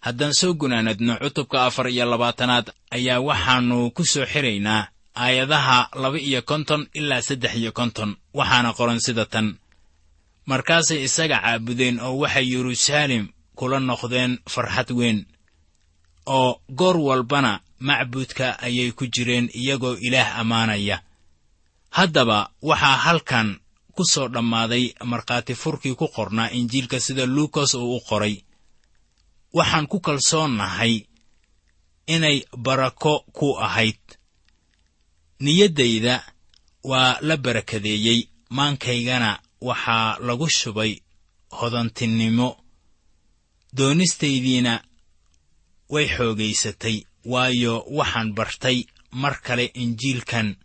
Haddaan 0.00 0.34
soo 0.34 0.52
gunaanadno 0.54 1.16
cutubka 1.22 1.64
afar 1.66 1.88
iyo 1.88 2.04
labaatanaad 2.10 2.66
ayaa 2.90 3.20
waxaannu 3.28 3.90
ku 3.96 4.04
soo 4.04 4.26
xiraynaa 4.32 4.88
aayadaha 5.16 5.88
laba 6.02 6.18
iyo 6.28 6.42
konton 6.42 6.86
ilaa 6.98 7.22
saddex 7.22 7.54
iyo 7.56 7.72
konton 7.72 8.10
waxaana 8.34 8.72
qoran 8.78 9.00
sida 9.00 9.24
tan. 9.26 9.46
Markaasay 10.46 11.02
isaga 11.08 11.38
caabudeen 11.42 12.00
oo 12.00 12.18
waxay 12.22 12.46
yeruusaalem 12.52 13.24
kula 13.58 13.78
noqdeen 13.88 14.32
farxad 14.52 14.90
weyn 14.98 15.18
oo 16.36 16.50
goor 16.78 16.96
walbana 17.08 17.52
macbuudka 17.88 18.46
ayay 18.66 18.90
ku 18.98 19.04
jireen 19.14 19.46
iyagoo 19.60 19.96
ilaah 20.06 20.30
ammaanaya 20.40 20.96
haddaba 21.96 22.38
waxaa 22.68 22.96
halkan 23.04 23.48
ku 23.96 24.02
soo 24.12 24.28
dhammaaday 24.34 24.84
markhaati 25.10 25.54
furkii 25.62 25.94
ku 26.00 26.06
qornaa 26.16 26.50
injiilka 26.58 26.98
sida 27.06 27.24
luukas 27.34 27.74
uu 27.74 27.96
u 27.96 28.00
qoray. 28.08 28.34
Waxaan 29.56 29.86
ku 29.90 29.98
kalsoonnahay 30.06 30.94
inay 32.14 32.38
barako 32.64 33.14
ku 33.36 33.46
ahayd. 33.66 34.00
Niyaddayda 35.40 36.14
waa 36.90 37.18
la 37.28 37.36
barakadeeyey. 37.44 38.20
Maankaygana 38.56 39.30
waxaa 39.68 40.18
lagu 40.26 40.46
shubay 40.58 40.92
hodantinnimo 41.58 42.48
doonistaydiina 43.76 44.84
way 45.90 46.06
xoogaysatay 46.16 46.96
waayo 47.24 47.84
waxaan 47.90 48.34
bartay 48.34 48.84
mar 49.12 49.40
kale 49.46 49.64
injiilkan 49.74 50.56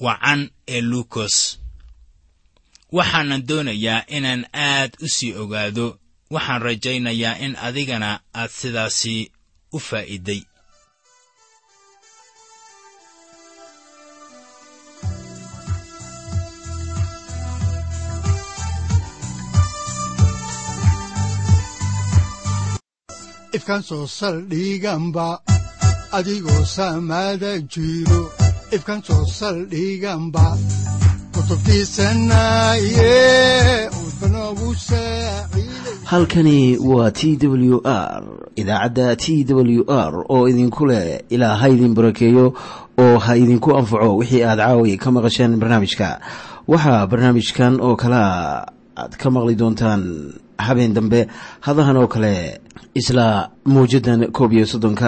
wacan 0.00 0.50
ee 0.68 0.80
luukos. 0.80 1.60
Waxaanan 2.92 3.46
doonayaa 3.48 4.04
inaan 4.08 4.46
aad 4.52 4.92
u 5.04 5.08
sii 5.08 5.34
ogaado 5.34 5.86
waxaan 6.30 6.62
rajaynayaa 6.62 7.38
in 7.44 7.56
adigana 7.56 8.20
aad 8.34 8.50
sidaasi 8.50 9.32
u 9.72 9.78
faa'iiday 9.78 10.40
ifkan 23.56 23.82
soo 23.82 24.06
saldhiganba 24.06 25.28
adigoo 26.18 26.62
saamaada 26.76 27.52
jiro 27.72 28.20
ifkan 28.76 29.00
soo 29.06 29.24
saldhiganba 29.38 30.44
halkani 36.04 36.76
waa 36.78 37.10
t 37.10 37.38
w 37.48 37.80
r 37.84 38.22
idaacadda 38.56 39.16
t 39.16 39.44
w 39.44 39.84
r 39.88 40.24
oo 40.28 40.48
idinku 40.48 40.86
leh 40.86 41.20
ilaa 41.28 41.56
ha 41.56 41.68
idin 41.68 41.94
barakeeyo 41.94 42.54
oo 42.98 43.18
ha 43.18 43.36
idinku 43.36 43.76
anfaco 43.76 44.16
wixii 44.16 44.42
aad 44.44 44.58
caawi 44.58 44.96
ka 44.96 45.10
maqasheen 45.10 45.56
barnaamijka. 45.56 46.20
Waxaa 46.68 47.06
barnaamijkan 47.06 47.80
oo 47.80 47.96
kalea 47.96 48.66
aad 48.96 49.16
ka 49.16 49.30
maqli 49.30 49.54
doontaan 49.54 50.32
habeen 50.68 50.94
dambe 50.96 51.20
hadahan 51.66 51.96
oo 51.96 52.08
kale 52.14 52.60
isla 53.00 53.50
mawjaddan 53.74 54.20
koob 54.36 54.52
iyo 54.52 54.66
soddonka 54.66 55.06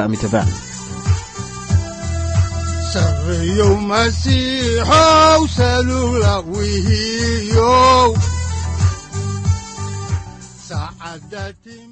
timid 11.64 11.91